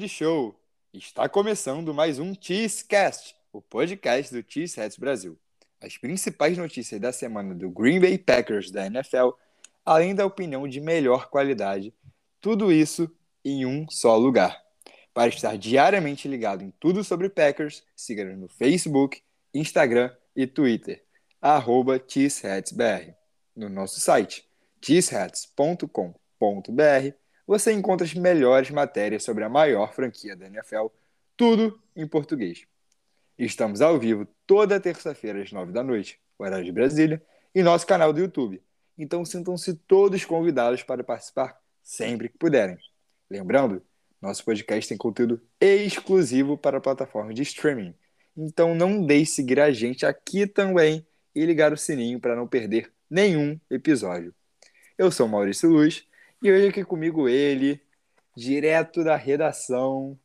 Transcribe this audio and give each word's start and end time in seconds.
Grande 0.00 0.14
show! 0.14 0.58
Está 0.94 1.28
começando 1.28 1.92
mais 1.92 2.18
um 2.18 2.32
Cheesecast, 2.34 3.36
o 3.52 3.60
podcast 3.60 4.32
do 4.32 4.42
Cheeseheads 4.50 4.96
Brasil. 4.96 5.38
As 5.78 5.98
principais 5.98 6.56
notícias 6.56 6.98
da 6.98 7.12
semana 7.12 7.54
do 7.54 7.68
Green 7.68 8.00
Bay 8.00 8.16
Packers 8.16 8.70
da 8.70 8.86
NFL, 8.86 9.32
além 9.84 10.14
da 10.14 10.24
opinião 10.24 10.66
de 10.66 10.80
melhor 10.80 11.28
qualidade, 11.28 11.92
tudo 12.40 12.72
isso 12.72 13.14
em 13.44 13.66
um 13.66 13.86
só 13.90 14.16
lugar. 14.16 14.58
Para 15.12 15.28
estar 15.28 15.58
diariamente 15.58 16.26
ligado 16.26 16.64
em 16.64 16.72
tudo 16.80 17.04
sobre 17.04 17.28
Packers, 17.28 17.82
siga-nos 17.94 18.38
no 18.38 18.48
Facebook, 18.48 19.20
Instagram 19.52 20.10
e 20.34 20.46
Twitter, 20.46 21.04
arroba. 21.42 22.02
No 23.54 23.68
nosso 23.68 24.00
site, 24.00 24.48
cheeseheads.com.br, 24.80 27.19
você 27.50 27.72
encontra 27.72 28.06
as 28.06 28.14
melhores 28.14 28.70
matérias 28.70 29.24
sobre 29.24 29.42
a 29.42 29.48
maior 29.48 29.92
franquia 29.92 30.36
da 30.36 30.46
NFL, 30.46 30.86
tudo 31.36 31.82
em 31.96 32.06
português. 32.06 32.64
Estamos 33.36 33.80
ao 33.80 33.98
vivo 33.98 34.24
toda 34.46 34.78
terça-feira 34.78 35.42
às 35.42 35.50
nove 35.50 35.72
da 35.72 35.82
noite, 35.82 36.20
horário 36.38 36.64
de 36.64 36.70
Brasília, 36.70 37.20
em 37.52 37.64
nosso 37.64 37.84
canal 37.88 38.12
do 38.12 38.20
YouTube. 38.20 38.62
Então 38.96 39.24
sintam-se 39.24 39.74
todos 39.74 40.24
convidados 40.24 40.84
para 40.84 41.02
participar 41.02 41.60
sempre 41.82 42.28
que 42.28 42.38
puderem. 42.38 42.78
Lembrando, 43.28 43.82
nosso 44.22 44.44
podcast 44.44 44.88
tem 44.88 44.96
conteúdo 44.96 45.42
exclusivo 45.60 46.56
para 46.56 46.78
a 46.78 46.80
plataforma 46.80 47.34
de 47.34 47.42
streaming. 47.42 47.92
Então 48.36 48.76
não 48.76 49.04
deixe 49.04 49.24
de 49.24 49.30
seguir 49.32 49.58
a 49.58 49.72
gente 49.72 50.06
aqui 50.06 50.46
também 50.46 51.04
e 51.34 51.44
ligar 51.44 51.72
o 51.72 51.76
sininho 51.76 52.20
para 52.20 52.36
não 52.36 52.46
perder 52.46 52.92
nenhum 53.10 53.58
episódio. 53.68 54.32
Eu 54.96 55.10
sou 55.10 55.26
Maurício 55.26 55.68
Luz 55.68 56.08
e 56.42 56.50
hoje 56.50 56.68
aqui 56.68 56.84
comigo 56.84 57.28
ele, 57.28 57.80
direto 58.36 59.04
da 59.04 59.14
redação, 59.14 60.18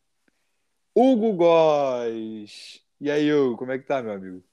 Hugo 0.96 1.34
Góes. 1.34 2.82
E 3.02 3.12
aí, 3.12 3.34
Hugo, 3.34 3.58
como 3.58 3.74
é 3.74 3.78
que 3.78 3.86
tá, 3.86 4.02
meu 4.02 4.14
amigo? 4.14 4.44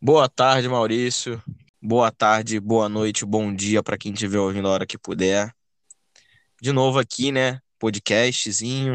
Boa 0.00 0.28
tarde, 0.28 0.68
Maurício. 0.68 1.40
Boa 1.80 2.10
tarde, 2.10 2.58
boa 2.58 2.88
noite, 2.88 3.24
bom 3.24 3.54
dia 3.54 3.82
para 3.82 3.96
quem 3.96 4.12
estiver 4.12 4.38
ouvindo 4.38 4.66
a 4.66 4.72
hora 4.72 4.86
que 4.86 4.98
puder. 4.98 5.54
De 6.60 6.72
novo 6.72 6.98
aqui, 6.98 7.30
né? 7.30 7.60
Podcastzinho. 7.78 8.94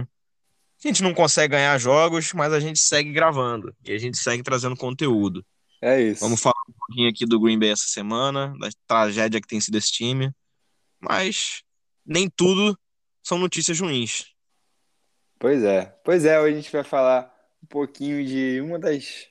A 0.84 0.88
gente 0.88 1.02
não 1.02 1.14
consegue 1.14 1.54
ganhar 1.54 1.78
jogos, 1.78 2.34
mas 2.34 2.52
a 2.52 2.60
gente 2.60 2.80
segue 2.80 3.12
gravando 3.12 3.74
e 3.86 3.94
a 3.94 3.98
gente 3.98 4.18
segue 4.18 4.44
trazendo 4.44 4.76
conteúdo. 4.76 5.46
É 5.82 6.02
isso. 6.02 6.22
Vamos 6.22 6.42
falar 6.42 6.62
um 6.68 6.74
pouquinho 6.74 7.10
aqui 7.10 7.26
do 7.26 7.40
Green 7.40 7.58
Bay 7.58 7.70
essa 7.70 7.88
semana, 7.88 8.54
da 8.60 8.70
tragédia 8.86 9.40
que 9.40 9.48
tem 9.48 9.62
sido 9.62 9.78
esse 9.78 9.92
time. 9.92 10.34
Mas 11.00 11.64
nem 12.06 12.30
tudo 12.30 12.78
são 13.24 13.38
notícias 13.38 13.80
ruins. 13.80 14.34
Pois 15.38 15.64
é. 15.64 15.86
Pois 16.04 16.26
é, 16.26 16.40
hoje 16.40 16.54
a 16.54 16.62
gente 16.62 16.72
vai 16.72 16.84
falar 16.84 17.34
um 17.64 17.68
pouquinho 17.68 18.26
de 18.26 18.60
uma 18.62 18.78
das, 18.78 19.28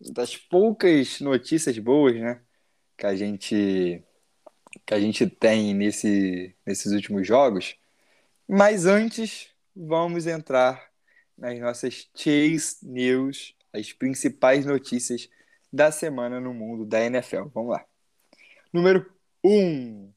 das 0.00 0.36
poucas 0.36 1.20
notícias 1.20 1.78
boas, 1.78 2.14
né? 2.14 2.40
Que 2.96 3.06
a 3.06 3.14
gente, 3.14 4.02
que 4.86 4.94
a 4.94 5.00
gente 5.00 5.26
tem 5.26 5.74
nesse, 5.74 6.54
nesses 6.64 6.92
últimos 6.92 7.26
jogos. 7.26 7.76
Mas 8.48 8.86
antes, 8.86 9.48
vamos 9.74 10.26
entrar 10.26 10.90
nas 11.36 11.58
nossas 11.58 12.08
Chase 12.14 12.76
News, 12.82 13.54
as 13.72 13.92
principais 13.92 14.64
notícias 14.64 15.28
da 15.72 15.90
semana 15.90 16.40
no 16.40 16.52
mundo 16.52 16.84
da 16.84 17.02
NFL. 17.02 17.48
Vamos 17.54 17.72
lá. 17.72 17.84
Número 18.72 19.10
1. 19.42 19.50
Um, 19.50 20.11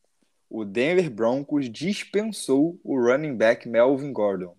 o 0.50 0.63
Denver 0.63 1.09
Broncos 1.09 1.69
dispensou 1.69 2.79
o 2.83 3.00
running 3.00 3.35
back 3.35 3.67
Melvin 3.67 4.11
Gordon. 4.11 4.56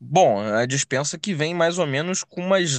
Bom, 0.00 0.40
a 0.40 0.64
dispensa 0.64 1.18
que 1.18 1.34
vem 1.34 1.54
mais 1.54 1.78
ou 1.78 1.86
menos 1.86 2.24
com 2.24 2.40
umas 2.40 2.78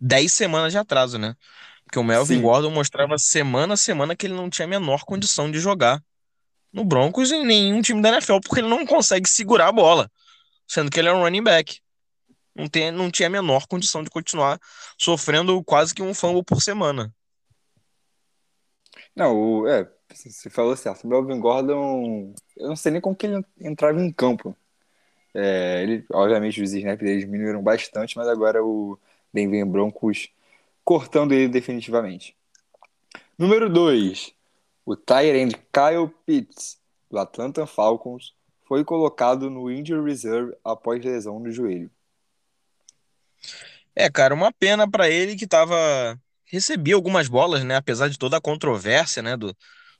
10 0.00 0.32
semanas 0.32 0.72
de 0.72 0.78
atraso, 0.78 1.18
né? 1.18 1.36
Porque 1.84 1.98
o 1.98 2.04
Melvin 2.04 2.36
Sim. 2.36 2.40
Gordon 2.40 2.70
mostrava 2.70 3.18
semana 3.18 3.74
a 3.74 3.76
semana 3.76 4.16
que 4.16 4.26
ele 4.26 4.34
não 4.34 4.48
tinha 4.48 4.64
a 4.64 4.68
menor 4.68 5.04
condição 5.04 5.50
de 5.50 5.58
jogar 5.58 6.02
no 6.72 6.84
Broncos 6.84 7.30
em 7.30 7.44
nenhum 7.44 7.82
time 7.82 8.00
da 8.00 8.08
NFL, 8.08 8.38
porque 8.42 8.60
ele 8.60 8.68
não 8.68 8.86
consegue 8.86 9.28
segurar 9.28 9.68
a 9.68 9.72
bola, 9.72 10.10
sendo 10.66 10.90
que 10.90 10.98
ele 10.98 11.08
é 11.08 11.12
um 11.12 11.20
running 11.20 11.42
back. 11.42 11.80
Não, 12.54 12.66
tem, 12.66 12.90
não 12.90 13.10
tinha 13.10 13.26
a 13.26 13.30
menor 13.30 13.66
condição 13.66 14.02
de 14.02 14.10
continuar 14.10 14.58
sofrendo 14.98 15.62
quase 15.64 15.94
que 15.94 16.02
um 16.02 16.14
fumble 16.14 16.42
por 16.42 16.62
semana. 16.62 17.14
Não, 19.14 19.36
o, 19.36 19.68
é, 19.68 19.88
você 20.08 20.50
falou 20.50 20.76
certo. 20.76 21.04
O 21.04 21.08
Melvin 21.08 21.40
Gordon, 21.40 22.34
eu 22.56 22.68
não 22.68 22.76
sei 22.76 22.92
nem 22.92 23.00
como 23.00 23.16
que 23.16 23.26
ele 23.26 23.44
entrava 23.60 24.00
em 24.00 24.12
campo. 24.12 24.56
É, 25.34 25.82
ele, 25.82 26.04
obviamente, 26.12 26.62
os 26.62 26.72
snaps 26.72 27.04
dele 27.04 27.20
diminuíram 27.20 27.62
bastante, 27.62 28.16
mas 28.16 28.28
agora 28.28 28.62
o 28.64 28.98
Denver 29.32 29.64
Broncos 29.66 30.30
cortando 30.84 31.32
ele 31.32 31.48
definitivamente. 31.48 32.36
Número 33.38 33.70
2. 33.70 34.34
O 34.84 34.96
Tyrant 34.96 35.54
Kyle 35.72 36.12
Pitts, 36.26 36.78
do 37.10 37.18
Atlanta 37.18 37.66
Falcons, 37.66 38.34
foi 38.64 38.84
colocado 38.84 39.48
no 39.48 39.70
Injury 39.70 40.04
Reserve 40.04 40.54
após 40.64 41.04
lesão 41.04 41.38
no 41.38 41.50
joelho. 41.50 41.90
É, 43.94 44.10
cara, 44.10 44.34
uma 44.34 44.50
pena 44.52 44.90
para 44.90 45.08
ele 45.08 45.36
que 45.36 45.46
tava 45.46 46.18
recebia 46.52 46.94
algumas 46.94 47.28
bolas, 47.28 47.64
né, 47.64 47.76
apesar 47.76 48.08
de 48.08 48.18
toda 48.18 48.36
a 48.36 48.40
controvérsia, 48.40 49.22
né, 49.22 49.36
do, 49.36 49.56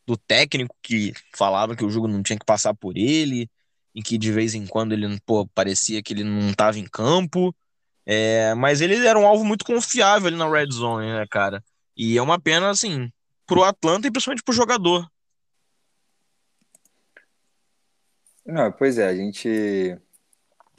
do 0.06 0.16
técnico 0.16 0.76
que 0.82 1.14
falava 1.34 1.74
que 1.74 1.84
o 1.84 1.90
jogo 1.90 2.06
não 2.06 2.22
tinha 2.22 2.38
que 2.38 2.44
passar 2.44 2.74
por 2.74 2.96
ele, 2.96 3.48
e 3.94 4.02
que 4.02 4.18
de 4.18 4.30
vez 4.30 4.54
em 4.54 4.66
quando 4.66 4.92
ele, 4.92 5.18
pô, 5.24 5.46
parecia 5.48 6.02
que 6.02 6.12
ele 6.12 6.24
não 6.24 6.50
estava 6.50 6.78
em 6.78 6.86
campo, 6.86 7.54
é, 8.04 8.54
mas 8.54 8.80
ele 8.80 8.96
era 9.06 9.18
um 9.18 9.26
alvo 9.26 9.44
muito 9.44 9.64
confiável 9.64 10.28
ali 10.28 10.36
na 10.36 10.50
red 10.50 10.70
zone, 10.70 11.06
né, 11.06 11.26
cara? 11.30 11.62
E 11.96 12.16
é 12.16 12.22
uma 12.22 12.40
pena, 12.40 12.70
assim, 12.70 13.10
pro 13.46 13.64
Atlanta 13.64 14.06
e 14.06 14.10
principalmente 14.10 14.42
pro 14.42 14.54
jogador. 14.54 15.08
Não, 18.44 18.72
pois 18.72 18.98
é, 18.98 19.06
a 19.06 19.14
gente 19.14 19.96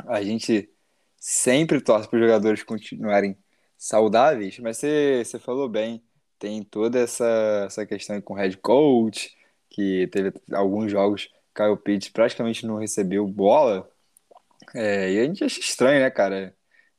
a 0.05 0.21
gente 0.21 0.69
sempre 1.17 1.79
torce 1.79 2.09
para 2.09 2.17
os 2.17 2.25
jogadores 2.25 2.63
continuarem 2.63 3.37
saudáveis, 3.83 4.57
mas 4.59 4.77
você, 4.77 5.23
você 5.25 5.37
falou 5.37 5.67
bem, 5.67 6.01
tem 6.39 6.63
toda 6.63 6.99
essa, 6.99 7.63
essa 7.65 7.85
questão 7.85 8.21
com 8.21 8.33
o 8.33 8.37
head 8.37 8.55
coach, 8.57 9.35
que 9.69 10.07
teve 10.07 10.31
alguns 10.53 10.89
jogos, 10.89 11.29
Kyle 11.53 11.75
Pitts 11.77 12.09
praticamente 12.09 12.65
não 12.65 12.77
recebeu 12.77 13.27
bola, 13.27 13.89
é, 14.73 15.11
e 15.11 15.19
a 15.19 15.25
gente 15.25 15.43
acha 15.43 15.59
estranho, 15.59 15.99
né, 15.99 16.09
cara? 16.09 16.55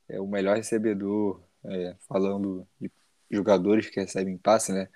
É 0.08 0.20
o 0.20 0.26
melhor 0.26 0.56
recebedor, 0.56 1.42
é, 1.64 1.96
falando 2.06 2.68
de 2.78 2.90
jogadores 3.30 3.88
que 3.88 3.98
recebem 3.98 4.36
passe, 4.36 4.72
né, 4.72 4.88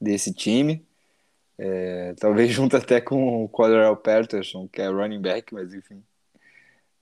desse 0.00 0.34
time. 0.34 0.84
É, 1.58 2.14
talvez 2.14 2.50
junto 2.52 2.76
até 2.76 3.00
com 3.00 3.44
o 3.44 3.48
Cordell 3.48 3.96
Patterson, 3.96 4.68
que 4.68 4.82
é 4.82 4.88
running 4.88 5.20
back, 5.20 5.54
mas 5.54 5.72
enfim. 5.72 6.02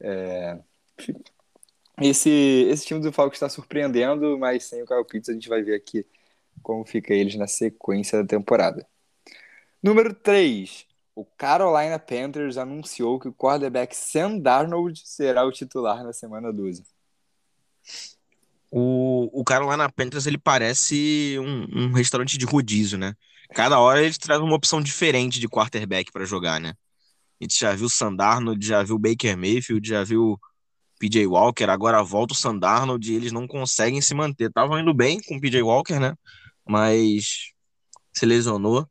É, 0.01 0.59
esse, 2.00 2.31
esse 2.69 2.87
time 2.87 3.00
do 3.00 3.12
Falcons 3.12 3.37
está 3.37 3.49
surpreendendo, 3.49 4.38
mas 4.38 4.64
sem 4.64 4.82
o 4.82 4.87
Kyle 4.87 5.05
Pitts 5.05 5.29
a 5.29 5.32
gente 5.32 5.49
vai 5.49 5.62
ver 5.62 5.76
aqui 5.76 6.05
como 6.62 6.85
fica 6.85 7.12
eles 7.14 7.37
na 7.37 7.46
sequência 7.46 8.23
da 8.23 8.26
temporada. 8.26 8.87
Número 9.82 10.14
3. 10.14 10.87
O 11.14 11.25
Carolina 11.25 11.99
Panthers 11.99 12.56
anunciou 12.56 13.20
que 13.20 13.29
o 13.29 13.32
quarterback 13.32 13.94
Sam 13.94 14.38
Darnold 14.38 15.00
será 15.05 15.44
o 15.44 15.52
titular 15.52 16.02
na 16.02 16.12
semana 16.12 16.52
12. 16.52 16.82
O, 18.70 19.31
o 19.32 19.44
Carolina 19.44 19.88
Panthers 19.88 20.26
ele 20.26 20.38
parece 20.38 21.37
um, 21.38 21.85
um 21.85 21.93
restaurante 21.93 22.37
de 22.37 22.44
rodízio, 22.44 22.99
né? 22.99 23.14
Cada 23.55 23.79
hora 23.79 24.02
eles 24.02 24.19
trazem 24.19 24.44
uma 24.44 24.56
opção 24.56 24.82
diferente 24.82 25.38
de 25.38 25.49
quarterback 25.49 26.11
para 26.11 26.25
jogar, 26.25 26.61
né? 26.61 26.75
A 27.41 27.44
gente 27.44 27.56
já 27.56 27.73
viu 27.73 27.87
o 27.87 27.91
Sam 27.91 28.17
Darnold, 28.17 28.67
já 28.67 28.82
viu 28.82 28.96
o 28.96 28.99
Baker 28.99 29.37
Mayfield, 29.37 29.88
já 29.88 30.02
viu 30.02 30.41
PJ 31.05 31.27
Walker, 31.27 31.69
agora 31.69 32.03
volta 32.03 32.33
o 32.33 32.37
Sandarnold 32.37 33.12
e 33.12 33.15
eles 33.15 33.31
não 33.31 33.47
conseguem 33.47 34.01
se 34.01 34.15
manter. 34.15 34.49
Estavam 34.49 34.79
indo 34.79 34.95
bem 34.95 35.21
com 35.21 35.37
o 35.37 35.41
PJ 35.41 35.62
Walker, 35.62 36.01
né? 36.01 36.15
Mas 36.67 37.53
se 38.11 38.25
lesionou. 38.25 38.89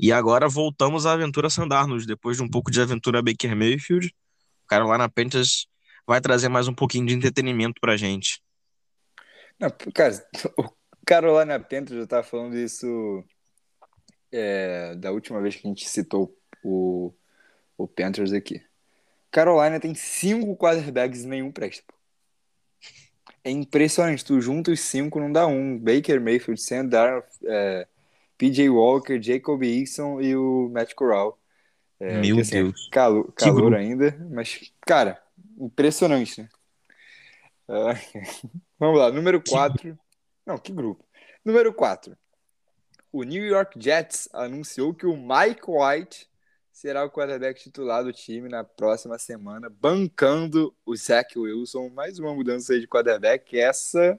E 0.00 0.10
agora 0.10 0.48
voltamos 0.48 1.04
à 1.04 1.12
aventura 1.12 1.50
Sandarnold, 1.50 2.06
depois 2.06 2.38
de 2.38 2.42
um 2.42 2.48
pouco 2.48 2.70
de 2.70 2.80
aventura 2.80 3.20
Baker 3.20 3.54
Mayfield. 3.54 4.06
O 4.64 4.66
cara 4.66 4.86
lá 4.86 4.96
na 4.96 5.10
Panthers 5.10 5.66
vai 6.06 6.22
trazer 6.22 6.48
mais 6.48 6.68
um 6.68 6.74
pouquinho 6.74 7.06
de 7.06 7.14
entretenimento 7.14 7.78
pra 7.82 7.98
gente. 7.98 8.42
Não, 9.60 9.68
cara, 9.94 10.26
o 10.56 10.70
Carolina 11.06 11.60
Panthers 11.60 12.00
já 12.00 12.06
tava 12.06 12.22
falando 12.22 12.56
isso 12.56 13.22
é, 14.32 14.94
da 14.94 15.12
última 15.12 15.38
vez 15.42 15.56
que 15.56 15.66
a 15.66 15.68
gente 15.68 15.86
citou 15.86 16.34
o, 16.64 17.12
o 17.76 17.86
Panthers 17.86 18.32
aqui. 18.32 18.58
Carolina 19.32 19.80
tem 19.80 19.94
cinco 19.94 20.54
quarterbacks 20.56 21.24
e 21.24 21.26
nenhum 21.26 21.50
presta. 21.50 21.82
É 23.42 23.50
impressionante. 23.50 24.24
Tu 24.24 24.40
junta 24.40 24.70
os 24.70 24.78
cinco, 24.80 25.18
não 25.18 25.32
dá 25.32 25.46
um. 25.46 25.78
Baker 25.78 26.20
Mayfield, 26.20 26.60
Sam 26.60 26.86
Darnold, 26.86 27.26
é, 27.44 27.88
PJ 28.38 28.68
Walker, 28.68 29.20
Jacob 29.20 29.62
Eason 29.64 30.20
e 30.20 30.36
o 30.36 30.68
Matt 30.68 30.94
Corral. 30.94 31.38
É, 31.98 32.20
Meu 32.20 32.38
assim, 32.40 32.64
Deus. 32.64 32.88
calo- 32.92 33.32
calor 33.32 33.74
ainda, 33.74 34.16
mas, 34.30 34.72
cara, 34.82 35.20
impressionante, 35.58 36.42
né? 36.42 36.48
Ah, 37.68 37.94
vamos 38.78 38.98
lá, 38.98 39.10
número 39.10 39.40
Que 39.40 39.50
4. 39.50 39.98
Não, 40.44 40.58
que 40.58 40.72
grupo. 40.72 41.04
Número 41.44 41.72
4. 41.72 42.16
O 43.12 43.22
New 43.22 43.44
York 43.44 43.78
Jets 43.80 44.28
anunciou 44.32 44.92
que 44.94 45.06
o 45.06 45.16
Mike 45.16 45.62
White 45.68 46.28
será 46.72 47.04
o 47.04 47.10
quarterback 47.10 47.62
titular 47.62 48.02
do 48.02 48.12
time 48.12 48.48
na 48.48 48.64
próxima 48.64 49.18
semana, 49.18 49.68
bancando 49.68 50.74
o 50.84 50.96
Zach 50.96 51.38
Wilson. 51.38 51.90
Mais 51.90 52.18
uma 52.18 52.34
mudança 52.34 52.78
de 52.80 52.88
quarterback. 52.88 53.58
Essa 53.58 54.18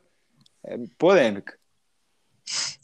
é 0.64 0.78
polêmica. 0.98 1.58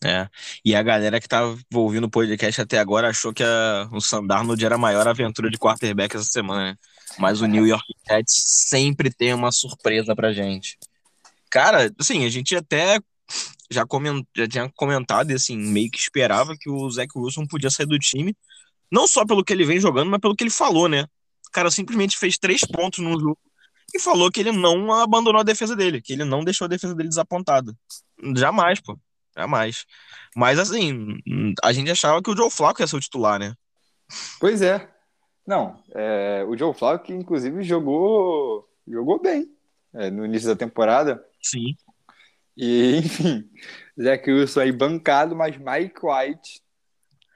É. 0.03 0.27
E 0.63 0.73
a 0.75 0.81
galera 0.81 1.19
que 1.19 1.27
tava 1.27 1.57
ouvindo 1.73 2.05
o 2.05 2.09
podcast 2.09 2.61
até 2.61 2.79
agora 2.79 3.09
achou 3.09 3.33
que 3.33 3.43
a- 3.43 3.89
o 3.91 4.01
Sandarnold 4.01 4.63
era 4.65 4.75
a 4.75 4.77
maior 4.77 5.07
aventura 5.07 5.49
de 5.49 5.57
quarterback 5.57 6.15
essa 6.15 6.25
semana, 6.25 6.71
né? 6.71 6.77
Mas 7.17 7.41
o 7.41 7.45
New 7.45 7.67
York 7.67 7.85
Jets 8.07 8.43
sempre 8.45 9.11
tem 9.11 9.33
uma 9.33 9.51
surpresa 9.51 10.15
pra 10.15 10.31
gente. 10.31 10.77
Cara, 11.49 11.91
assim, 11.99 12.25
a 12.25 12.29
gente 12.29 12.55
até 12.55 12.99
já, 13.69 13.85
coment... 13.85 14.23
já 14.35 14.47
tinha 14.47 14.69
comentado 14.75 15.31
assim, 15.31 15.57
meio 15.57 15.91
que 15.91 15.97
esperava 15.97 16.55
que 16.57 16.69
o 16.69 16.89
Zach 16.89 17.09
Wilson 17.15 17.45
podia 17.45 17.69
sair 17.69 17.85
do 17.85 17.99
time, 17.99 18.35
não 18.91 19.07
só 19.07 19.25
pelo 19.25 19.43
que 19.43 19.53
ele 19.53 19.65
vem 19.65 19.79
jogando, 19.79 20.09
mas 20.09 20.19
pelo 20.19 20.35
que 20.35 20.43
ele 20.43 20.51
falou, 20.51 20.87
né? 20.87 21.03
O 21.47 21.51
cara 21.51 21.71
simplesmente 21.71 22.17
fez 22.17 22.37
três 22.37 22.61
pontos 22.61 22.99
no 22.99 23.19
jogo 23.19 23.37
e 23.93 23.99
falou 23.99 24.31
que 24.31 24.39
ele 24.39 24.51
não 24.51 24.91
abandonou 24.93 25.41
a 25.41 25.43
defesa 25.43 25.75
dele, 25.75 26.01
que 26.01 26.13
ele 26.13 26.23
não 26.23 26.43
deixou 26.43 26.65
a 26.65 26.67
defesa 26.67 26.93
dele 26.93 27.09
desapontada. 27.09 27.73
Jamais, 28.35 28.79
pô. 28.79 28.97
Jamais. 29.35 29.85
Mas 30.35 30.59
assim, 30.59 31.17
a 31.63 31.71
gente 31.73 31.89
achava 31.89 32.21
que 32.21 32.29
o 32.29 32.35
Joe 32.35 32.51
Flacco 32.51 32.81
ia 32.81 32.87
ser 32.87 32.97
o 32.97 32.99
titular, 32.99 33.39
né? 33.39 33.53
Pois 34.39 34.61
é. 34.61 34.89
Não, 35.45 35.83
é, 35.95 36.45
o 36.47 36.55
Joe 36.55 36.73
Flacco, 36.73 37.11
inclusive, 37.11 37.63
jogou, 37.63 38.69
jogou 38.87 39.19
bem 39.19 39.49
é, 39.93 40.11
no 40.11 40.25
início 40.25 40.47
da 40.47 40.55
temporada. 40.55 41.23
Sim. 41.41 41.75
E, 42.55 42.97
enfim, 42.97 43.49
Zach 43.99 44.29
Wilson 44.29 44.59
aí 44.59 44.71
bancado, 44.71 45.35
mas 45.35 45.57
Mike 45.57 45.99
White 46.03 46.61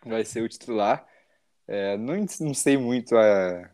vai 0.06 0.24
ser 0.26 0.44
o 0.44 0.50
titular. 0.50 1.06
É, 1.68 1.98
não, 1.98 2.16
não 2.42 2.54
sei 2.54 2.78
muito 2.78 3.16
a, 3.18 3.70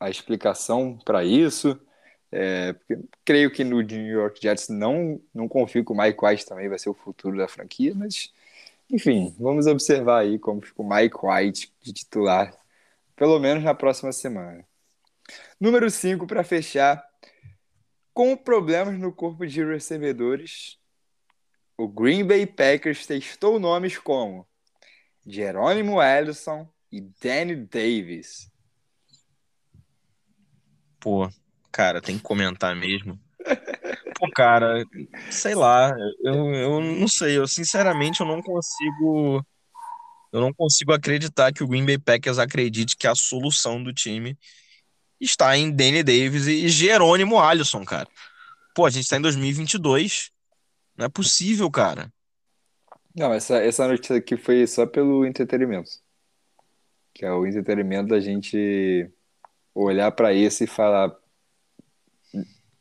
a 0.00 0.10
explicação 0.10 0.98
para 1.04 1.24
isso. 1.24 1.80
É, 2.30 2.74
creio 3.24 3.50
que 3.50 3.64
no 3.64 3.80
New 3.80 4.06
York 4.06 4.40
Jets 4.42 4.68
não, 4.68 5.20
não 5.32 5.48
confio 5.48 5.84
que 5.84 5.92
o 5.92 5.96
Mike 5.96 6.18
White 6.24 6.46
também 6.46 6.68
vai 6.68 6.78
ser 6.78 6.90
o 6.90 6.94
futuro 6.94 7.36
da 7.36 7.48
franquia, 7.48 7.94
mas 7.94 8.32
enfim, 8.90 9.34
vamos 9.38 9.66
observar 9.66 10.20
aí 10.20 10.38
como 10.38 10.60
fica 10.60 10.82
o 10.82 10.88
Mike 10.88 11.16
White 11.22 11.72
de 11.82 11.92
titular, 11.92 12.56
pelo 13.16 13.38
menos 13.38 13.64
na 13.64 13.74
próxima 13.74 14.12
semana. 14.12 14.64
Número 15.60 15.90
5 15.90 16.26
para 16.26 16.44
fechar. 16.44 17.04
Com 18.12 18.36
problemas 18.36 18.98
no 18.98 19.12
corpo 19.12 19.46
de 19.46 19.62
recebedores, 19.64 20.78
o 21.76 21.86
Green 21.86 22.24
Bay 22.24 22.46
Packers 22.46 23.06
testou 23.06 23.60
nomes 23.60 23.98
como 23.98 24.46
Jerônimo 25.26 26.02
Ellison 26.02 26.66
e 26.90 27.00
Danny 27.00 27.56
Davis. 27.56 28.50
Pô, 31.00 31.28
cara, 31.70 32.00
tem 32.00 32.16
que 32.16 32.22
comentar 32.22 32.74
mesmo. 32.74 33.18
Pô, 34.18 34.30
cara, 34.34 34.84
sei 35.30 35.54
lá, 35.54 35.94
eu, 36.24 36.54
eu 36.54 36.80
não 36.80 37.06
sei, 37.06 37.36
eu 37.38 37.46
sinceramente 37.46 38.20
eu 38.20 38.26
não 38.26 38.42
consigo 38.42 39.44
eu 40.32 40.40
não 40.40 40.52
consigo 40.52 40.92
acreditar 40.92 41.52
que 41.52 41.62
o 41.62 41.68
Green 41.68 41.86
Bay 41.86 41.98
Packers 41.98 42.38
acredite 42.38 42.96
que 42.96 43.06
a 43.06 43.14
solução 43.14 43.82
do 43.82 43.92
time 43.92 44.36
está 45.20 45.56
em 45.56 45.70
Danny 45.70 46.02
Davis 46.02 46.46
e 46.46 46.68
Jerônimo 46.68 47.40
Alisson, 47.40 47.84
cara. 47.84 48.08
Pô, 48.74 48.84
a 48.84 48.90
gente 48.90 49.08
tá 49.08 49.16
em 49.16 49.22
2022. 49.22 50.30
Não 50.96 51.06
é 51.06 51.08
possível, 51.08 51.70
cara. 51.70 52.12
Não, 53.14 53.32
essa, 53.32 53.56
essa 53.56 53.88
notícia 53.88 54.16
aqui 54.16 54.36
foi 54.36 54.66
só 54.66 54.86
pelo 54.86 55.24
entretenimento. 55.24 55.90
Que 57.16 57.24
é 57.24 57.32
o 57.32 57.46
entretenimento 57.46 58.10
da 58.10 58.20
gente 58.20 59.10
olhar 59.74 60.12
para 60.12 60.34
isso 60.34 60.62
e 60.62 60.66
falar: 60.66 61.16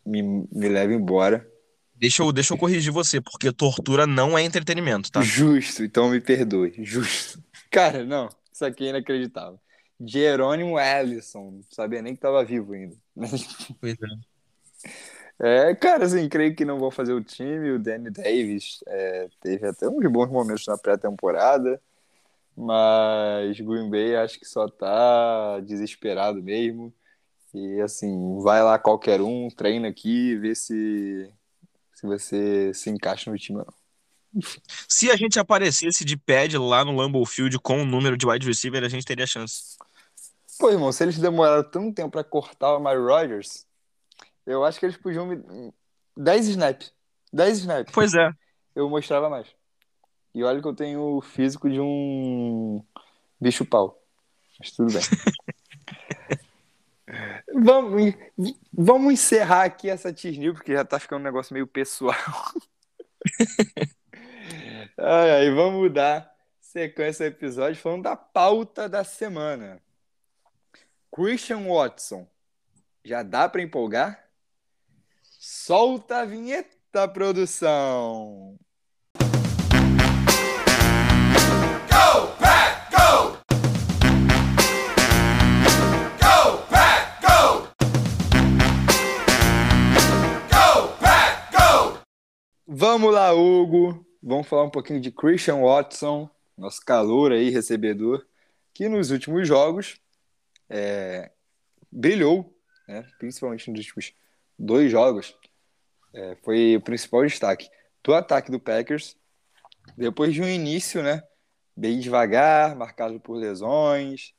me, 0.05 0.21
me 0.21 0.67
leva 0.67 0.93
embora. 0.93 1.49
Deixa 1.95 2.21
eu, 2.21 2.33
deixa 2.33 2.53
eu 2.53 2.57
corrigir 2.57 2.91
você, 2.91 3.21
porque 3.21 3.49
tortura 3.53 4.05
não 4.05 4.37
é 4.37 4.43
entretenimento, 4.43 5.09
tá? 5.09 5.21
Justo, 5.21 5.85
então 5.85 6.09
me 6.09 6.19
perdoe. 6.19 6.73
Justo. 6.79 7.41
Cara, 7.71 8.03
não, 8.03 8.27
isso 8.51 8.65
aqui 8.65 8.87
é 8.87 8.89
inacreditável. 8.89 9.57
Jerônimo 10.05 10.77
Ellison, 10.77 11.51
não 11.51 11.61
sabia 11.69 12.01
nem 12.01 12.13
que 12.13 12.19
tava 12.19 12.43
vivo 12.43 12.73
ainda. 12.73 12.97
Pois 13.79 13.93
é. 13.93 15.69
É, 15.69 15.75
cara, 15.75 16.05
assim, 16.05 16.27
creio 16.29 16.55
que 16.55 16.65
não 16.65 16.77
vou 16.77 16.91
fazer 16.91 17.13
o 17.13 17.23
time. 17.23 17.71
O 17.71 17.79
Danny 17.79 18.09
Davis 18.09 18.83
é, 18.87 19.27
teve 19.41 19.65
até 19.65 19.87
uns 19.87 20.11
bons 20.11 20.29
momentos 20.29 20.65
na 20.67 20.77
pré-temporada, 20.77 21.81
mas 22.55 23.59
Green 23.59 23.89
Bay 23.89 24.15
acho 24.15 24.39
que 24.39 24.45
só 24.45 24.67
tá 24.67 25.59
desesperado 25.61 26.41
mesmo. 26.41 26.93
E 27.53 27.79
assim, 27.81 28.39
vai 28.41 28.61
lá 28.63 28.77
qualquer 28.77 29.21
um, 29.21 29.49
treina 29.49 29.87
aqui, 29.87 30.35
vê 30.35 30.53
se, 30.53 31.31
se 31.93 32.05
você 32.05 32.73
se 32.73 32.89
encaixa 32.89 33.31
no 33.31 33.37
time 33.37 33.59
ou 33.59 33.65
não. 33.65 33.85
Se 34.87 35.09
a 35.09 35.15
gente 35.15 35.39
aparecesse 35.39 36.03
de 36.03 36.17
pad 36.17 36.57
lá 36.57 36.83
no 36.83 36.95
Lambeau 36.95 37.25
Field 37.25 37.57
com 37.59 37.81
o 37.81 37.85
número 37.85 38.17
de 38.17 38.27
wide 38.27 38.45
receiver, 38.45 38.83
a 38.83 38.89
gente 38.89 39.05
teria 39.05 39.25
chance. 39.25 39.77
Pô, 40.59 40.69
irmão, 40.69 40.91
se 40.91 41.03
eles 41.03 41.17
demoraram 41.17 41.63
tanto 41.63 41.93
tempo 41.93 42.11
pra 42.11 42.23
cortar 42.23 42.73
o 42.73 42.75
Amari 42.75 42.99
Rodgers, 42.99 43.65
eu 44.45 44.63
acho 44.63 44.79
que 44.79 44.85
eles 44.85 44.97
podiam 44.97 45.25
me. 45.25 45.73
10 46.17 46.47
snaps. 46.49 46.93
10 47.31 47.59
snaps. 47.59 47.93
Pois 47.93 48.13
é. 48.13 48.29
Eu 48.75 48.89
mostrava 48.89 49.29
mais. 49.29 49.47
E 50.35 50.43
olha 50.43 50.61
que 50.61 50.67
eu 50.67 50.75
tenho 50.75 50.99
o 50.99 51.21
físico 51.21 51.69
de 51.69 51.79
um 51.79 52.83
bicho 53.39 53.65
pau. 53.65 53.97
Mas 54.59 54.69
tudo 54.71 54.91
bem. 54.91 55.01
vamos, 57.55 58.13
vamos 58.73 59.13
encerrar 59.13 59.63
aqui 59.63 59.89
essa 59.89 60.11
Tisnil, 60.11 60.53
porque 60.53 60.73
já 60.73 60.83
tá 60.83 60.99
ficando 60.99 61.21
um 61.21 61.23
negócio 61.23 61.53
meio 61.53 61.65
pessoal. 61.65 62.13
ai, 64.99 65.31
ai, 65.31 65.51
vamos 65.51 65.93
dar 65.93 66.29
sequência 66.59 67.25
ao 67.25 67.31
episódio 67.31 67.81
falando 67.81 68.03
da 68.03 68.17
pauta 68.17 68.89
da 68.89 69.05
semana. 69.05 69.81
Christian 71.15 71.65
Watson. 71.65 72.27
Já 73.05 73.23
dá 73.23 73.47
para 73.47 73.61
empolgar? 73.61 74.29
Solta 75.23 76.17
a 76.17 76.25
vinheta, 76.25 77.07
produção! 77.07 78.59
Vamos 92.77 93.13
lá, 93.13 93.31
Hugo. 93.31 94.05
Vamos 94.21 94.47
falar 94.47 94.63
um 94.63 94.69
pouquinho 94.69 94.99
de 94.99 95.09
Christian 95.09 95.61
Watson, 95.61 96.29
nosso 96.57 96.81
calor 96.81 97.31
aí, 97.31 97.49
recebedor, 97.49 98.27
que 98.73 98.89
nos 98.89 99.11
últimos 99.11 99.47
jogos 99.47 99.97
é, 100.69 101.31
brilhou, 101.89 102.53
né? 102.85 103.07
principalmente 103.17 103.71
nos 103.71 103.79
últimos 103.79 104.13
dois 104.59 104.91
jogos. 104.91 105.33
É, 106.13 106.35
foi 106.43 106.75
o 106.75 106.81
principal 106.81 107.23
destaque 107.23 107.69
do 108.03 108.13
ataque 108.13 108.51
do 108.51 108.59
Packers. 108.59 109.15
Depois 109.95 110.33
de 110.33 110.41
um 110.41 110.49
início, 110.49 111.01
né? 111.01 111.23
Bem 111.77 111.97
devagar, 111.97 112.75
marcado 112.75 113.21
por 113.21 113.37
lesões, 113.37 114.33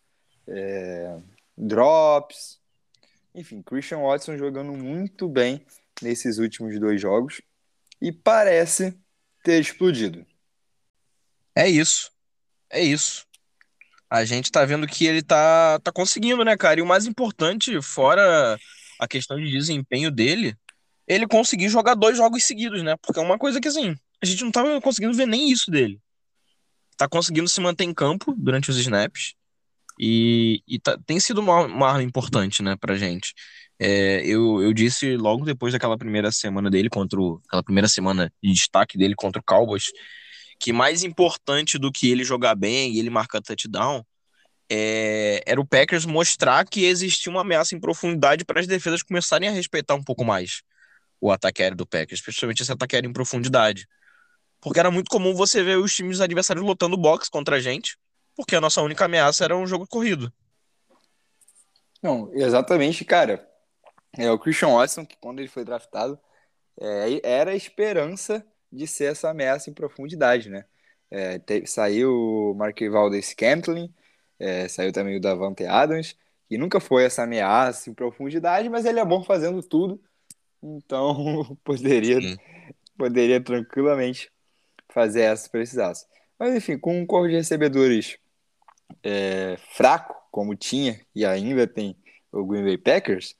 é, 0.46 1.18
drops. 1.56 2.60
Enfim, 3.34 3.62
Christian 3.62 4.02
Watson 4.02 4.36
jogando 4.36 4.72
muito 4.72 5.26
bem 5.26 5.64
nesses 6.02 6.36
últimos 6.36 6.78
dois 6.78 7.00
jogos 7.00 7.40
e 8.00 8.12
parece 8.12 8.96
ter 9.42 9.60
explodido. 9.60 10.24
É 11.54 11.68
isso. 11.68 12.10
É 12.70 12.82
isso. 12.82 13.24
A 14.08 14.24
gente 14.24 14.50
tá 14.50 14.64
vendo 14.64 14.86
que 14.86 15.04
ele 15.06 15.22
tá, 15.22 15.78
tá 15.80 15.90
conseguindo, 15.90 16.44
né, 16.44 16.56
cara? 16.56 16.78
E 16.78 16.82
o 16.82 16.86
mais 16.86 17.06
importante, 17.06 17.80
fora 17.82 18.58
a 19.00 19.08
questão 19.08 19.36
de 19.36 19.50
desempenho 19.50 20.10
dele, 20.10 20.56
ele 21.06 21.26
conseguir 21.26 21.68
jogar 21.68 21.94
dois 21.94 22.16
jogos 22.16 22.44
seguidos, 22.44 22.82
né? 22.82 22.96
Porque 23.02 23.18
é 23.18 23.22
uma 23.22 23.38
coisa 23.38 23.60
que, 23.60 23.68
assim, 23.68 23.94
a 24.22 24.26
gente 24.26 24.44
não 24.44 24.50
tava 24.50 24.80
conseguindo 24.80 25.14
ver 25.16 25.26
nem 25.26 25.50
isso 25.50 25.70
dele. 25.70 26.00
Tá 26.96 27.08
conseguindo 27.08 27.48
se 27.48 27.60
manter 27.60 27.84
em 27.84 27.92
campo 27.92 28.34
durante 28.36 28.70
os 28.70 28.76
snaps 28.78 29.34
e, 29.98 30.62
e 30.66 30.78
tá- 30.78 30.98
tem 31.06 31.20
sido 31.20 31.40
uma, 31.40 31.62
uma 31.66 31.88
arma 31.88 32.02
importante, 32.02 32.62
né, 32.62 32.76
pra 32.76 32.96
gente. 32.96 33.34
É, 33.78 34.22
eu, 34.24 34.62
eu 34.62 34.72
disse 34.72 35.16
logo 35.16 35.44
depois 35.44 35.72
daquela 35.72 35.98
primeira 35.98 36.32
semana 36.32 36.70
dele 36.70 36.88
contra 36.88 37.20
o, 37.20 37.40
aquela 37.46 37.62
primeira 37.62 37.88
semana 37.88 38.32
de 38.42 38.52
destaque 38.52 38.96
dele 38.96 39.14
contra 39.14 39.40
o 39.40 39.44
Cowboys, 39.44 39.86
que 40.58 40.72
mais 40.72 41.02
importante 41.02 41.78
do 41.78 41.92
que 41.92 42.10
ele 42.10 42.24
jogar 42.24 42.54
bem 42.54 42.92
e 42.92 42.98
ele 42.98 43.10
marcar 43.10 43.42
touchdown 43.42 44.02
é, 44.68 45.42
era 45.46 45.60
o 45.60 45.66
Packers 45.66 46.04
mostrar 46.04 46.66
que 46.66 46.84
existia 46.84 47.30
uma 47.30 47.42
ameaça 47.42 47.74
em 47.74 47.80
profundidade 47.80 48.44
para 48.44 48.60
as 48.60 48.66
defesas 48.66 49.02
começarem 49.02 49.48
a 49.48 49.52
respeitar 49.52 49.94
um 49.94 50.02
pouco 50.02 50.24
mais 50.24 50.62
o 51.20 51.30
ataque 51.30 51.62
aéreo 51.62 51.76
do 51.76 51.86
Packers, 51.86 52.20
principalmente 52.20 52.62
esse 52.62 52.72
ataque 52.72 52.94
aéreo 52.94 53.08
em 53.08 53.12
profundidade. 53.12 53.86
Porque 54.60 54.78
era 54.78 54.90
muito 54.90 55.08
comum 55.08 55.34
você 55.34 55.62
ver 55.62 55.78
os 55.78 55.94
times 55.94 56.20
adversários 56.20 56.64
lotando 56.64 56.96
box 56.96 57.28
contra 57.28 57.56
a 57.56 57.60
gente, 57.60 57.96
porque 58.34 58.54
a 58.54 58.60
nossa 58.60 58.82
única 58.82 59.04
ameaça 59.04 59.44
era 59.44 59.56
um 59.56 59.66
jogo 59.66 59.86
corrido. 59.86 60.32
Não, 62.02 62.30
exatamente, 62.34 63.04
cara. 63.04 63.46
É 64.18 64.30
o 64.30 64.38
Christian 64.38 64.68
Watson, 64.74 65.04
que 65.04 65.16
quando 65.18 65.40
ele 65.40 65.48
foi 65.48 65.64
draftado, 65.64 66.18
é, 66.80 67.20
era 67.22 67.52
a 67.52 67.56
esperança 67.56 68.44
de 68.72 68.86
ser 68.86 69.12
essa 69.12 69.30
ameaça 69.30 69.70
em 69.70 69.74
profundidade, 69.74 70.50
né? 70.50 70.64
É, 71.10 71.38
te- 71.38 71.66
saiu 71.66 72.12
o 72.52 72.54
Mark 72.54 72.78
Valdez 72.90 73.26
Scantling, 73.30 73.92
é, 74.38 74.68
saiu 74.68 74.92
também 74.92 75.16
o 75.16 75.20
Davante 75.20 75.64
Adams, 75.64 76.16
que 76.48 76.58
nunca 76.58 76.80
foi 76.80 77.04
essa 77.04 77.22
ameaça 77.22 77.90
em 77.90 77.94
profundidade, 77.94 78.68
mas 78.68 78.84
ele 78.84 79.00
é 79.00 79.04
bom 79.04 79.22
fazendo 79.24 79.62
tudo, 79.62 80.00
então 80.62 81.56
poderia, 81.64 82.20
Sim. 82.20 82.36
poderia 82.96 83.40
tranquilamente 83.42 84.30
fazer 84.90 85.22
essa 85.22 85.44
se 85.44 85.50
precisasse. 85.50 86.06
Mas 86.38 86.54
enfim, 86.54 86.78
com 86.78 86.98
um 87.00 87.06
corpo 87.06 87.28
de 87.28 87.34
recebedores 87.36 88.18
é, 89.02 89.56
fraco, 89.74 90.14
como 90.30 90.54
tinha 90.56 91.00
e 91.14 91.24
ainda 91.24 91.66
tem 91.66 91.96
o 92.32 92.44
Green 92.44 92.64
Bay 92.64 92.78
Packers, 92.78 93.36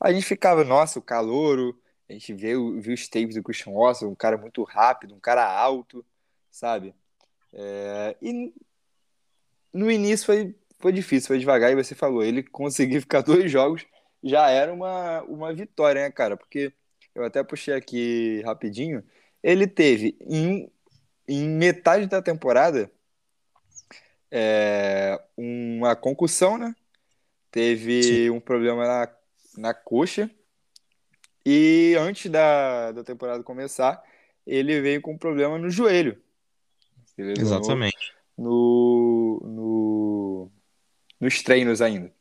a 0.00 0.12
gente 0.12 0.26
ficava, 0.26 0.64
nossa, 0.64 0.98
o 0.98 1.02
calouro, 1.02 1.78
a 2.08 2.12
gente 2.12 2.32
viu, 2.32 2.80
viu 2.80 2.94
os 2.94 3.08
tapes 3.08 3.34
do 3.34 3.42
Christian 3.42 3.72
Watson, 3.72 4.06
um 4.06 4.14
cara 4.14 4.36
muito 4.36 4.62
rápido, 4.62 5.14
um 5.14 5.20
cara 5.20 5.44
alto, 5.44 6.04
sabe? 6.50 6.94
É, 7.52 8.16
e 8.22 8.52
no 9.72 9.90
início 9.90 10.26
foi, 10.26 10.54
foi 10.78 10.92
difícil, 10.92 11.28
foi 11.28 11.38
devagar, 11.38 11.70
e 11.72 11.74
você 11.74 11.94
falou, 11.94 12.22
ele 12.22 12.42
conseguir 12.48 13.00
ficar 13.00 13.22
dois 13.22 13.50
jogos 13.50 13.86
já 14.22 14.48
era 14.50 14.72
uma, 14.72 15.22
uma 15.22 15.52
vitória, 15.52 16.02
né, 16.02 16.10
cara? 16.10 16.36
Porque 16.36 16.72
eu 17.14 17.24
até 17.24 17.42
puxei 17.42 17.74
aqui 17.74 18.42
rapidinho, 18.42 19.04
ele 19.42 19.66
teve 19.66 20.16
em, 20.20 20.70
em 21.26 21.48
metade 21.48 22.06
da 22.06 22.22
temporada 22.22 22.90
é, 24.30 25.20
uma 25.36 25.94
concussão, 25.94 26.58
né? 26.58 26.74
Teve 27.50 28.30
um 28.30 28.40
problema 28.40 28.86
na, 28.86 29.06
na 29.58 29.74
coxa. 29.74 30.30
E 31.44 31.96
antes 31.98 32.30
da, 32.30 32.92
da 32.92 33.04
temporada 33.04 33.42
começar, 33.42 34.02
ele 34.46 34.80
veio 34.80 35.00
com 35.00 35.12
um 35.12 35.18
problema 35.18 35.58
no 35.58 35.70
joelho. 35.70 36.20
Ele 37.16 37.40
Exatamente. 37.40 38.14
no, 38.36 39.40
no, 39.44 40.50
nos 41.20 41.42
treinos 41.42 41.82
ainda. 41.82 42.12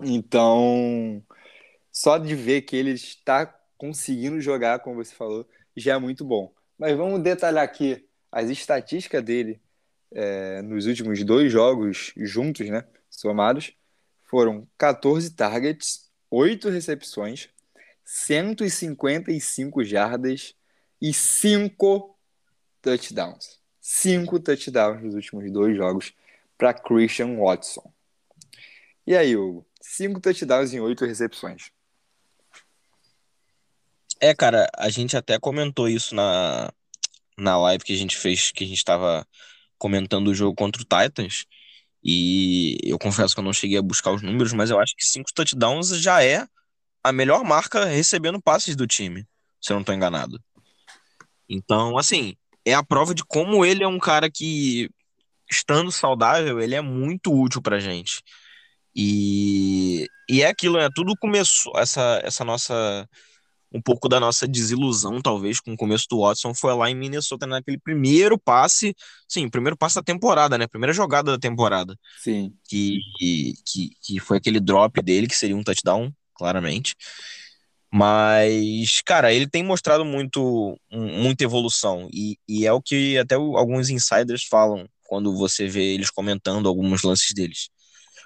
Então, 0.00 1.22
só 1.90 2.18
de 2.18 2.34
ver 2.34 2.62
que 2.62 2.76
ele 2.76 2.90
está 2.90 3.46
conseguindo 3.78 4.40
jogar, 4.40 4.80
como 4.80 5.02
você 5.02 5.14
falou, 5.14 5.48
já 5.76 5.94
é 5.94 5.98
muito 5.98 6.24
bom. 6.24 6.52
Mas 6.78 6.96
vamos 6.96 7.22
detalhar 7.22 7.64
aqui 7.64 8.06
as 8.30 8.50
estatísticas 8.50 9.22
dele 9.22 9.60
é, 10.10 10.60
nos 10.62 10.86
últimos 10.86 11.22
dois 11.24 11.50
jogos 11.50 12.12
juntos, 12.16 12.68
né? 12.68 12.84
Somados, 13.08 13.74
foram 14.22 14.66
14 14.78 15.30
targets, 15.34 16.11
8 16.32 16.70
recepções, 16.70 17.50
155 18.06 19.84
jardas 19.84 20.54
e 20.98 21.12
5 21.12 22.18
touchdowns. 22.80 23.60
5 23.78 24.40
touchdowns 24.40 25.02
nos 25.02 25.14
últimos 25.14 25.52
dois 25.52 25.76
jogos 25.76 26.14
para 26.56 26.72
Christian 26.72 27.36
Watson. 27.36 27.92
E 29.06 29.14
aí, 29.14 29.36
Hugo? 29.36 29.66
5 29.82 30.20
touchdowns 30.20 30.72
em 30.72 30.80
8 30.80 31.04
recepções. 31.04 31.70
É, 34.18 34.34
cara, 34.34 34.70
a 34.74 34.88
gente 34.88 35.14
até 35.18 35.38
comentou 35.38 35.86
isso 35.86 36.14
na, 36.14 36.72
na 37.36 37.58
live 37.58 37.84
que 37.84 37.92
a 37.92 37.96
gente 37.96 38.16
fez, 38.16 38.50
que 38.50 38.64
a 38.64 38.66
gente 38.66 38.82
tava 38.82 39.26
comentando 39.76 40.28
o 40.28 40.34
jogo 40.34 40.56
contra 40.56 40.80
o 40.80 40.86
Titans. 40.86 41.44
E 42.02 42.78
eu 42.82 42.98
confesso 42.98 43.34
que 43.34 43.40
eu 43.40 43.44
não 43.44 43.52
cheguei 43.52 43.78
a 43.78 43.82
buscar 43.82 44.12
os 44.12 44.22
números, 44.22 44.52
mas 44.52 44.70
eu 44.70 44.80
acho 44.80 44.94
que 44.96 45.06
cinco 45.06 45.30
touchdowns 45.32 45.88
já 46.00 46.22
é 46.22 46.46
a 47.02 47.12
melhor 47.12 47.44
marca 47.44 47.84
recebendo 47.84 48.40
passes 48.40 48.74
do 48.74 48.86
time, 48.86 49.26
se 49.60 49.72
eu 49.72 49.76
não 49.76 49.84
tô 49.84 49.92
enganado. 49.92 50.40
Então, 51.48 51.98
assim, 51.98 52.34
é 52.64 52.74
a 52.74 52.82
prova 52.82 53.14
de 53.14 53.24
como 53.24 53.64
ele 53.64 53.84
é 53.84 53.88
um 53.88 53.98
cara 53.98 54.30
que, 54.30 54.88
estando 55.50 55.92
saudável, 55.92 56.60
ele 56.60 56.74
é 56.74 56.80
muito 56.80 57.32
útil 57.32 57.60
pra 57.60 57.78
gente. 57.78 58.22
E, 58.94 60.06
e 60.28 60.42
é 60.42 60.48
aquilo, 60.48 60.78
né? 60.78 60.88
Tudo 60.94 61.14
começou, 61.18 61.72
essa, 61.76 62.20
essa 62.24 62.44
nossa 62.44 63.08
um 63.72 63.80
pouco 63.80 64.08
da 64.08 64.20
nossa 64.20 64.46
desilusão, 64.46 65.20
talvez, 65.20 65.60
com 65.60 65.72
o 65.72 65.76
começo 65.76 66.06
do 66.10 66.20
Watson, 66.20 66.54
foi 66.54 66.74
lá 66.74 66.90
em 66.90 66.94
Minnesota 66.94 67.46
naquele 67.46 67.78
primeiro 67.78 68.38
passe, 68.38 68.94
sim, 69.28 69.48
primeiro 69.48 69.76
passe 69.76 69.94
da 69.94 70.02
temporada, 70.02 70.58
né? 70.58 70.66
Primeira 70.66 70.92
jogada 70.92 71.32
da 71.32 71.38
temporada, 71.38 71.96
Sim. 72.22 72.52
que, 72.68 72.98
que, 73.66 73.90
que 74.00 74.20
foi 74.20 74.36
aquele 74.36 74.60
drop 74.60 75.00
dele, 75.02 75.26
que 75.26 75.36
seria 75.36 75.56
um 75.56 75.62
touchdown, 75.62 76.12
claramente. 76.34 76.94
Mas, 77.94 79.02
cara, 79.04 79.32
ele 79.32 79.46
tem 79.46 79.62
mostrado 79.62 80.04
muito, 80.04 80.78
muita 80.90 81.44
evolução, 81.44 82.08
e, 82.12 82.38
e 82.48 82.66
é 82.66 82.72
o 82.72 82.80
que 82.80 83.18
até 83.18 83.34
alguns 83.34 83.90
insiders 83.90 84.44
falam 84.44 84.86
quando 85.02 85.36
você 85.36 85.68
vê 85.68 85.94
eles 85.94 86.10
comentando 86.10 86.68
alguns 86.68 87.02
lances 87.02 87.34
deles. 87.34 87.68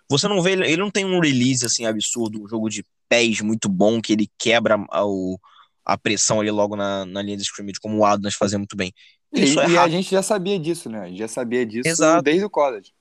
Você 0.08 0.28
não 0.28 0.40
vê, 0.40 0.52
ele 0.52 0.64
ele 0.66 0.76
não 0.76 0.90
tem 0.90 1.04
um 1.04 1.18
release 1.18 1.66
assim 1.66 1.84
absurdo, 1.84 2.40
um 2.42 2.48
jogo 2.48 2.68
de 2.68 2.84
pés 3.08 3.40
muito 3.40 3.68
bom 3.68 4.00
que 4.00 4.12
ele 4.12 4.30
quebra 4.38 4.76
a, 4.90 5.04
o- 5.06 5.38
a 5.84 5.96
pressão 5.98 6.40
ali 6.40 6.50
logo 6.50 6.76
na, 6.76 7.04
na 7.06 7.22
linha 7.22 7.36
de 7.36 7.42
scrimmage, 7.44 7.80
como 7.80 7.98
o 7.98 8.04
Adams 8.04 8.34
fazia 8.36 8.58
muito 8.58 8.76
bem. 8.76 8.92
Ele 9.32 9.52
E, 9.52 9.58
é 9.60 9.68
e 9.68 9.76
a 9.78 9.88
gente 9.88 10.10
já 10.10 10.22
sabia 10.22 10.58
disso, 10.58 10.88
né? 10.90 11.00
A 11.00 11.08
gente 11.08 11.18
já 11.18 11.28
sabia 11.28 11.64
disso 11.66 11.90
Exato. 11.90 12.22
desde 12.22 12.44
o 12.44 12.50
college. 12.50 12.92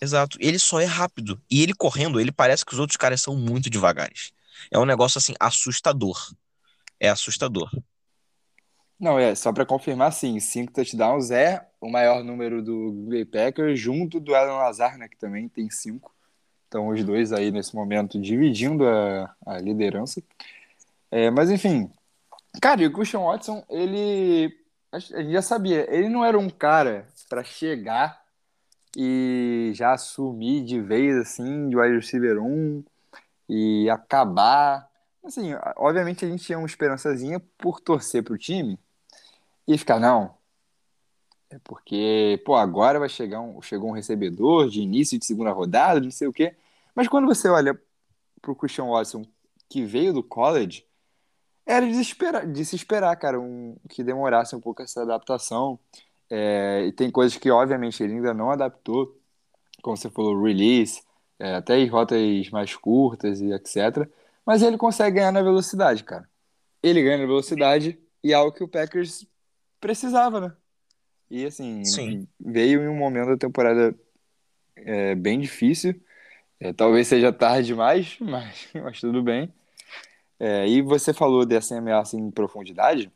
Exato. 0.00 0.36
Ele 0.40 0.58
só 0.58 0.80
é 0.80 0.84
rápido. 0.84 1.40
E 1.50 1.62
ele 1.62 1.74
correndo, 1.74 2.20
ele 2.20 2.32
parece 2.32 2.64
que 2.64 2.72
os 2.72 2.78
outros 2.78 2.96
caras 2.96 3.20
são 3.22 3.36
muito 3.36 3.70
devagares. 3.70 4.32
É 4.70 4.78
um 4.78 4.84
negócio 4.84 5.18
assim 5.18 5.34
assustador. 5.40 6.18
É 7.00 7.08
assustador. 7.10 7.70
Não, 8.98 9.18
é, 9.18 9.34
só 9.34 9.52
para 9.52 9.66
confirmar, 9.66 10.10
sim, 10.12 10.40
cinco 10.40 10.72
touchdowns 10.72 11.30
é 11.30 11.68
o 11.80 11.90
maior 11.90 12.24
número 12.24 12.62
do 12.62 12.92
Green 12.92 13.24
Bay 13.24 13.24
Packers, 13.26 13.78
junto 13.78 14.18
do 14.18 14.34
Alan 14.34 14.54
Lazar, 14.56 14.96
né, 14.96 15.06
que 15.08 15.18
também 15.18 15.48
tem 15.48 15.68
cinco. 15.70 16.14
Então, 16.76 16.88
os 16.88 17.02
dois 17.02 17.32
aí 17.32 17.50
nesse 17.50 17.74
momento 17.74 18.20
dividindo 18.20 18.86
a, 18.86 19.34
a 19.46 19.58
liderança. 19.58 20.22
É, 21.10 21.30
mas, 21.30 21.50
enfim, 21.50 21.90
cara, 22.60 22.82
e 22.82 22.86
o 22.86 22.92
Christian 22.92 23.20
Watson, 23.20 23.64
ele. 23.70 24.54
A 24.92 24.98
gente 24.98 25.32
já 25.32 25.40
sabia, 25.40 25.86
ele 25.90 26.10
não 26.10 26.22
era 26.22 26.38
um 26.38 26.50
cara 26.50 27.08
para 27.30 27.42
chegar 27.42 28.22
e 28.94 29.72
já 29.74 29.94
assumir 29.94 30.64
de 30.66 30.78
vez, 30.78 31.16
assim, 31.16 31.70
de 31.70 31.76
wide 31.78 31.96
receiver 31.96 32.42
1 32.42 32.84
e 33.48 33.88
acabar. 33.88 34.86
Assim, 35.24 35.54
obviamente 35.76 36.26
a 36.26 36.28
gente 36.28 36.44
tinha 36.44 36.58
uma 36.58 36.66
esperançazinha 36.66 37.40
por 37.56 37.80
torcer 37.80 38.22
pro 38.22 38.36
time 38.36 38.78
e 39.66 39.78
ficar, 39.78 39.98
não. 39.98 40.34
É 41.48 41.58
porque, 41.64 42.42
pô, 42.44 42.54
agora 42.54 42.98
vai 42.98 43.08
chegar 43.08 43.40
um, 43.40 43.62
chegou 43.62 43.88
um 43.88 43.94
recebedor 43.94 44.68
de 44.68 44.82
início 44.82 45.18
de 45.18 45.24
segunda 45.24 45.52
rodada, 45.52 46.00
não 46.00 46.10
sei 46.10 46.28
o 46.28 46.32
quê. 46.34 46.54
Mas 46.96 47.06
quando 47.06 47.26
você 47.26 47.46
olha 47.50 47.78
pro 48.40 48.56
Christian 48.56 48.86
Watson, 48.86 49.22
que 49.68 49.84
veio 49.84 50.14
do 50.14 50.22
college, 50.22 50.86
era 51.66 51.86
de, 51.86 52.00
espera- 52.00 52.46
de 52.46 52.64
se 52.64 52.74
esperar, 52.74 53.14
cara, 53.16 53.38
um, 53.38 53.76
que 53.90 54.02
demorasse 54.02 54.56
um 54.56 54.60
pouco 54.60 54.82
essa 54.82 55.02
adaptação. 55.02 55.78
É, 56.30 56.86
e 56.86 56.92
tem 56.92 57.10
coisas 57.10 57.36
que, 57.36 57.50
obviamente, 57.50 58.02
ele 58.02 58.14
ainda 58.14 58.32
não 58.32 58.50
adaptou, 58.50 59.20
como 59.82 59.96
você 59.96 60.08
falou, 60.08 60.42
release, 60.42 61.02
é, 61.38 61.56
até 61.56 61.78
em 61.78 61.86
rotas 61.86 62.50
mais 62.50 62.74
curtas 62.74 63.42
e 63.42 63.52
etc. 63.52 64.08
Mas 64.44 64.62
ele 64.62 64.78
consegue 64.78 65.16
ganhar 65.16 65.32
na 65.32 65.42
velocidade, 65.42 66.02
cara. 66.02 66.26
Ele 66.82 67.02
ganha 67.02 67.18
na 67.18 67.26
velocidade 67.26 67.98
e 68.24 68.32
é 68.32 68.34
algo 68.34 68.52
que 68.52 68.64
o 68.64 68.68
Packers 68.68 69.26
precisava, 69.80 70.40
né? 70.40 70.52
E 71.30 71.44
assim, 71.44 71.84
Sim. 71.84 72.28
veio 72.40 72.82
em 72.82 72.88
um 72.88 72.96
momento 72.96 73.28
da 73.28 73.36
temporada 73.36 73.94
é, 74.76 75.14
bem 75.14 75.40
difícil. 75.40 76.00
É, 76.58 76.72
talvez 76.72 77.06
seja 77.06 77.32
tarde 77.32 77.68
demais, 77.68 78.16
mas, 78.20 78.68
mas 78.74 79.00
tudo 79.00 79.22
bem. 79.22 79.52
É, 80.38 80.68
e 80.68 80.82
você 80.82 81.14
falou 81.14 81.46
dessa 81.46 81.76
ameaça 81.76 82.16
em 82.16 82.30
profundidade, 82.30 83.10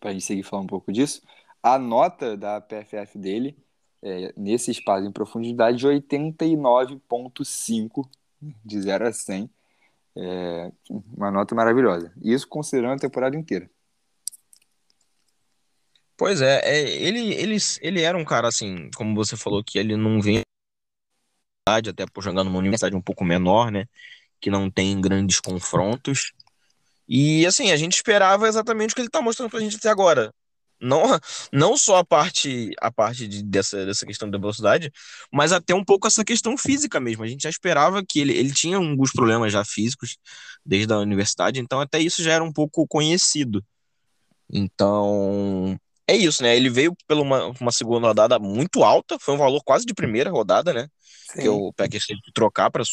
para 0.00 0.10
a 0.10 0.12
gente 0.12 0.24
seguir 0.24 0.42
falando 0.42 0.64
um 0.64 0.68
pouco 0.68 0.92
disso. 0.92 1.22
A 1.62 1.78
nota 1.78 2.36
da 2.36 2.60
PFF 2.60 3.16
dele, 3.18 3.56
é, 4.02 4.34
nesse 4.36 4.72
espaço 4.72 5.06
em 5.06 5.12
profundidade, 5.12 5.78
de 5.78 5.86
89,5 5.86 8.08
de 8.64 8.80
0 8.80 9.06
a 9.06 9.12
100. 9.12 9.48
É, 10.14 10.70
uma 10.90 11.30
nota 11.30 11.54
maravilhosa. 11.54 12.12
Isso 12.20 12.46
considerando 12.48 12.94
a 12.94 12.98
temporada 12.98 13.36
inteira. 13.36 13.70
Pois 16.16 16.42
é, 16.42 16.60
é, 16.64 16.80
ele, 16.80 17.32
ele, 17.34 17.56
ele 17.80 18.02
era 18.02 18.18
um 18.18 18.24
cara 18.24 18.48
assim, 18.48 18.90
como 18.94 19.14
você 19.14 19.36
falou, 19.36 19.62
que 19.64 19.78
ele 19.78 19.96
não 19.96 20.20
vinha 20.20 20.42
até 21.68 22.06
por 22.06 22.22
jogar 22.22 22.44
numa 22.44 22.58
universidade 22.58 22.96
um 22.96 23.00
pouco 23.00 23.24
menor, 23.24 23.70
né? 23.70 23.86
Que 24.40 24.50
não 24.50 24.70
tem 24.70 25.00
grandes 25.00 25.40
confrontos. 25.40 26.32
E 27.08 27.46
assim, 27.46 27.70
a 27.70 27.76
gente 27.76 27.94
esperava 27.94 28.48
exatamente 28.48 28.92
o 28.92 28.94
que 28.94 29.00
ele 29.00 29.08
tá 29.08 29.22
mostrando 29.22 29.50
pra 29.50 29.60
gente 29.60 29.76
até 29.76 29.88
agora. 29.88 30.32
Não, 30.80 31.02
não 31.52 31.76
só 31.76 31.98
a 31.98 32.04
parte 32.04 32.72
a 32.80 32.90
parte 32.90 33.28
de, 33.28 33.44
dessa, 33.44 33.86
dessa 33.86 34.04
questão 34.04 34.28
da 34.28 34.36
velocidade, 34.36 34.90
mas 35.32 35.52
até 35.52 35.72
um 35.72 35.84
pouco 35.84 36.08
essa 36.08 36.24
questão 36.24 36.58
física 36.58 36.98
mesmo. 36.98 37.22
A 37.22 37.28
gente 37.28 37.42
já 37.42 37.50
esperava 37.50 38.02
que 38.04 38.18
ele, 38.18 38.32
ele 38.32 38.52
tinha 38.52 38.76
alguns 38.76 39.12
problemas 39.12 39.52
já 39.52 39.64
físicos 39.64 40.16
desde 40.66 40.92
a 40.92 40.98
universidade, 40.98 41.60
então 41.60 41.80
até 41.80 42.00
isso 42.00 42.22
já 42.22 42.32
era 42.32 42.42
um 42.42 42.52
pouco 42.52 42.86
conhecido. 42.88 43.64
Então, 44.52 45.78
é 46.06 46.16
isso, 46.16 46.42
né? 46.42 46.56
Ele 46.56 46.68
veio 46.68 46.94
pela 47.06 47.22
uma, 47.22 47.46
uma 47.60 47.72
segunda 47.72 48.08
rodada 48.08 48.38
muito 48.38 48.82
alta, 48.84 49.18
foi 49.18 49.34
um 49.34 49.38
valor 49.38 49.62
quase 49.64 49.84
de 49.86 49.94
primeira 49.94 50.30
rodada, 50.30 50.72
né? 50.72 50.88
Que 51.34 51.48
o 51.48 51.72
Packers 51.72 52.06
teve 52.06 52.20
que 52.20 52.32
trocar 52.32 52.70
para 52.70 52.84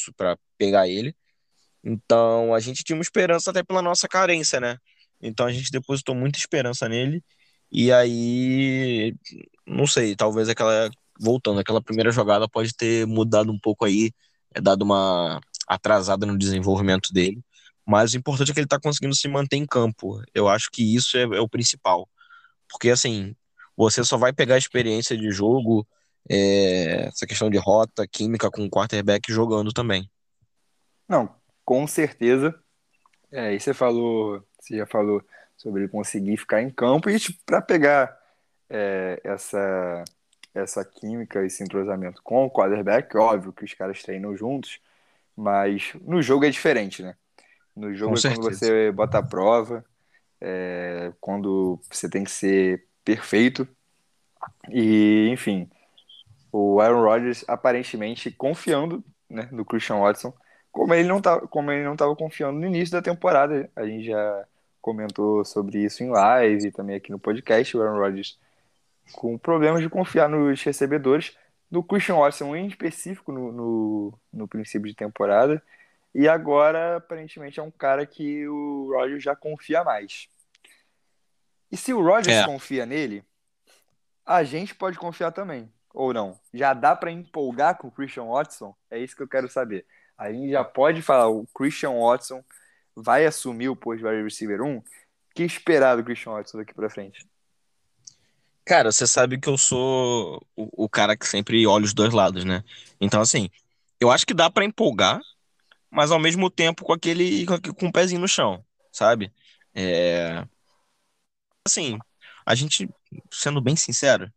pegar 0.58 0.88
ele. 0.88 1.16
Então, 1.84 2.54
a 2.54 2.60
gente 2.60 2.84
tinha 2.84 2.96
uma 2.96 3.02
esperança 3.02 3.52
até 3.52 3.64
pela 3.64 3.82
nossa 3.82 4.08
carência, 4.08 4.60
né? 4.60 4.78
Então, 5.22 5.46
a 5.46 5.52
gente 5.52 5.72
depositou 5.72 6.16
muita 6.16 6.38
esperança 6.40 6.88
nele. 6.88 7.24
E 7.72 7.92
aí, 7.92 9.16
não 9.66 9.88
sei, 9.88 10.16
talvez 10.16 10.50
aquela. 10.50 10.90
Voltando, 11.22 11.60
aquela 11.60 11.82
primeira 11.82 12.12
jogada 12.12 12.48
pode 12.48 12.74
ter 12.74 13.06
mudado 13.06 13.52
um 13.52 13.60
pouco 13.60 13.84
aí, 13.84 14.12
é, 14.56 14.62
dado 14.62 14.84
uma 14.84 15.42
atrasada 15.68 16.26
no 16.26 16.38
desenvolvimento 16.38 17.12
dele. 17.14 17.42
Mas 17.86 18.14
o 18.14 18.18
importante 18.18 18.52
é 18.52 18.54
que 18.54 18.60
ele 18.60 18.66
está 18.66 18.80
conseguindo 18.80 19.16
se 19.16 19.28
manter 19.28 19.58
em 19.58 19.66
campo. 19.66 20.22
Eu 20.34 20.48
acho 20.48 20.70
que 20.72 20.96
isso 20.96 21.18
é, 21.18 21.24
é, 21.24 21.42
o 21.42 21.50
principal. 21.50 22.08
Porque, 22.70 22.90
assim, 22.90 23.36
você 23.76 24.04
só 24.04 24.18
vai 24.18 24.34
pegar 24.34 24.56
a 24.56 24.60
experiência 24.60 25.18
de 25.18 25.32
jogo, 25.32 25.88
é, 26.30 27.08
essa 27.08 27.26
questão 27.26 27.50
de 27.50 27.58
rota, 27.58 28.08
química 28.08 28.50
com 28.52 28.66
o 28.66 28.70
quarterback 28.70 29.32
jogando 29.32 29.72
também. 29.72 30.10
Não, 31.08 31.34
com 31.66 31.88
certeza. 31.88 32.54
É, 33.32 33.54
e 33.54 33.60
você 33.60 33.74
falou, 33.74 34.44
você 34.60 34.78
já 34.78 34.86
falou 34.86 35.24
sobre 35.58 35.84
ele 35.84 35.90
conseguir 35.90 36.38
ficar 36.38 36.62
em 36.62 36.70
campo 36.70 37.10
e 37.10 37.20
tipo, 37.20 37.40
para 37.46 37.62
pegar 37.62 38.18
é, 38.70 39.20
essa 39.24 40.04
essa 40.54 40.84
química, 40.84 41.46
esse 41.46 41.64
entrosamento 41.64 42.22
com 42.24 42.46
o 42.46 42.52
quarterback, 42.52 43.16
óbvio 43.16 43.54
que 43.54 43.64
os 43.64 43.74
caras 43.74 44.02
treinam 44.02 44.36
juntos, 44.36 44.80
mas 45.36 45.94
no 46.02 46.22
jogo 46.22 46.46
é 46.46 46.50
diferente, 46.50 47.04
né? 47.04 47.16
No 47.76 47.94
jogo 47.94 48.18
é 48.18 48.22
quando 48.22 48.42
você 48.42 48.92
bota 48.92 49.20
a 49.20 49.24
prova, 49.24 49.86
é, 50.42 51.12
quando 51.20 51.80
você 51.90 52.10
tem 52.10 52.24
que 52.24 52.32
ser 52.32 52.86
perfeito. 53.04 53.68
E, 54.70 55.30
enfim, 55.32 55.70
o 56.52 56.80
Aaron 56.80 57.04
Rodgers 57.04 57.44
aparentemente 57.48 58.32
confiando 58.32 59.04
né, 59.30 59.48
no 59.52 59.66
Christian 59.66 60.00
Watson, 60.00 60.34
como 60.72 60.94
ele 60.94 61.08
não 61.08 61.22
tá, 61.22 61.40
como 61.42 61.72
ele 61.72 61.84
não 61.84 61.94
estava 61.94 62.16
confiando 62.16 62.60
no 62.60 62.66
início 62.66 62.92
da 62.92 63.02
temporada. 63.02 63.70
A 63.76 63.86
gente 63.86 64.06
já 64.06 64.46
comentou 64.82 65.44
sobre 65.44 65.80
isso 65.80 66.04
em 66.04 66.10
live 66.10 66.68
e 66.68 66.72
também 66.72 66.96
aqui 66.96 67.12
no 67.12 67.20
podcast. 67.20 67.76
O 67.76 67.82
Aaron 67.82 68.00
Rodgers 68.00 68.40
com 69.14 69.38
problemas 69.38 69.82
de 69.82 69.90
confiar 69.90 70.30
nos 70.30 70.62
recebedores, 70.62 71.36
do 71.70 71.84
Christian 71.84 72.16
Watson 72.16 72.56
em 72.56 72.68
específico 72.68 73.32
no, 73.32 73.52
no, 73.52 74.14
no 74.34 74.48
princípio 74.48 74.88
de 74.88 74.96
temporada. 74.96 75.62
E 76.14 76.28
agora, 76.28 76.98
aparentemente, 76.98 77.60
é 77.60 77.64
um 77.64 77.72
cara 77.72 78.06
que 78.06 78.48
o 78.48 78.92
Rodgers 78.92 79.24
já 79.24 79.36
confia 79.36 79.84
mais. 79.84 80.28
E 81.72 81.78
se 81.78 81.94
o 81.94 82.04
Rodgers 82.04 82.38
é. 82.38 82.46
confia 82.46 82.86
nele, 82.86 83.24
a 84.26 84.44
gente 84.44 84.74
pode 84.74 84.98
confiar 84.98 85.32
também, 85.32 85.72
ou 85.94 86.14
não? 86.14 86.40
Já 86.54 86.74
dá 86.74 86.96
para 86.96 87.12
empolgar 87.12 87.78
com 87.78 87.88
o 87.88 87.92
Christian 87.92 88.26
Watson? 88.26 88.76
É 88.90 88.98
isso 88.98 89.16
que 89.16 89.22
eu 89.22 89.28
quero 89.28 89.48
saber. 89.48 89.86
A 90.18 90.32
gente 90.32 90.52
já 90.52 90.64
pode 90.64 91.02
falar, 91.02 91.30
o 91.30 91.46
Christian 91.54 91.92
Watson 91.92 92.44
vai 92.96 93.26
assumir 93.26 93.70
o 93.70 93.76
posto 93.76 94.00
de 94.00 94.06
wide 94.06 94.24
receiver 94.24 94.62
1? 94.62 94.82
que 95.40 95.44
esperar 95.44 95.96
do 95.96 96.04
Christian 96.04 96.34
Watson 96.34 96.58
daqui 96.58 96.74
para 96.74 96.90
frente? 96.90 97.26
Cara, 98.66 98.92
você 98.92 99.08
sabe 99.08 99.40
que 99.40 99.48
eu 99.48 99.58
sou 99.58 100.46
o, 100.56 100.86
o, 100.86 100.90
cara 100.90 101.16
que 101.16 101.26
sempre 101.26 101.66
olha 101.66 101.86
os 101.86 101.94
dois 101.94 102.14
lados, 102.14 102.44
né? 102.44 102.64
Então, 103.00 103.22
assim, 103.22 103.50
eu 104.00 104.12
acho 104.12 104.28
que 104.28 104.34
dá 104.34 104.50
para 104.50 104.66
empolgar, 104.66 105.20
mas 105.90 106.12
ao 106.12 106.20
mesmo 106.20 106.50
tempo 106.50 106.84
com 106.86 106.94
aquele 106.94 107.46
com, 107.46 107.88
um 107.88 107.92
pezinho 107.92 108.22
no 108.22 108.28
chão, 108.28 108.64
sabe? 108.92 109.32
É... 109.74 110.46
Assim, 111.66 111.98
a 112.46 112.56
gente, 112.56 112.90
sendo 113.32 113.62
bem 113.62 113.76
sincero, 113.76 114.32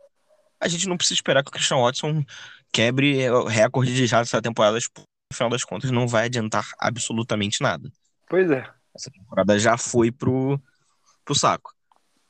a 0.60 0.68
gente 0.68 0.88
não 0.88 0.96
precisa 0.96 1.14
esperar 1.14 1.42
que 1.42 1.48
o 1.48 1.52
Christian 1.52 1.78
Watson 1.78 2.24
quebre 2.72 3.28
o 3.30 3.44
recorde 3.44 3.94
de 3.94 4.06
jardas 4.06 4.28
essa 4.28 4.42
temporada, 4.42 4.78
tipo, 4.78 5.00
no 5.00 5.36
final 5.36 5.50
das 5.50 5.64
contas 5.64 5.90
não 5.90 6.06
vai 6.06 6.26
adiantar 6.26 6.68
absolutamente 6.78 7.62
nada. 7.62 7.90
Pois 8.28 8.50
é. 8.50 8.68
Essa 8.94 9.10
temporada 9.10 9.58
já 9.58 9.76
foi 9.76 10.10
pro, 10.10 10.60
pro 11.24 11.34
saco. 11.34 11.74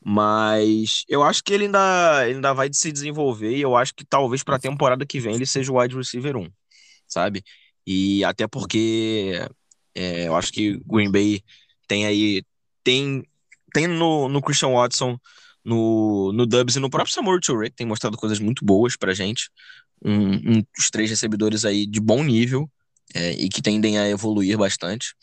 Mas 0.04 1.04
eu 1.08 1.22
acho 1.22 1.44
que 1.44 1.52
ele 1.52 1.66
ainda, 1.66 2.24
ele 2.24 2.36
ainda 2.36 2.52
vai 2.52 2.68
se 2.72 2.90
desenvolver 2.90 3.56
e 3.56 3.60
eu 3.60 3.76
acho 3.76 3.94
que 3.94 4.04
talvez 4.04 4.42
para 4.42 4.56
a 4.56 4.60
temporada 4.60 5.06
que 5.06 5.20
vem 5.20 5.34
ele 5.34 5.46
seja 5.46 5.70
o 5.70 5.78
wide 5.78 5.96
receiver 5.96 6.36
1, 6.36 6.50
sabe? 7.06 7.44
E 7.86 8.24
até 8.24 8.46
porque 8.46 9.46
é, 9.94 10.28
eu 10.28 10.36
acho 10.36 10.52
que 10.52 10.78
Green 10.86 11.10
Bay 11.10 11.42
tem 11.86 12.06
aí. 12.06 12.42
Tem, 12.84 13.24
tem 13.72 13.86
no, 13.86 14.28
no 14.28 14.42
Christian 14.42 14.70
Watson, 14.70 15.18
no, 15.64 16.32
no 16.32 16.46
Dubs 16.46 16.76
e 16.76 16.80
no 16.80 16.90
próprio 16.90 17.14
Samuel 17.14 17.40
Turek, 17.40 17.74
tem 17.76 17.86
mostrado 17.86 18.16
coisas 18.16 18.38
muito 18.40 18.64
boas 18.64 18.96
pra 18.96 19.14
gente. 19.14 19.50
Um, 20.04 20.58
um, 20.58 20.64
os 20.78 20.90
três 20.90 21.10
recebedores 21.10 21.64
aí 21.64 21.86
de 21.86 22.00
bom 22.00 22.24
nível 22.24 22.68
é, 23.14 23.32
e 23.32 23.48
que 23.48 23.62
tendem 23.62 23.98
a 23.98 24.08
evoluir 24.08 24.58
bastante. 24.58 25.14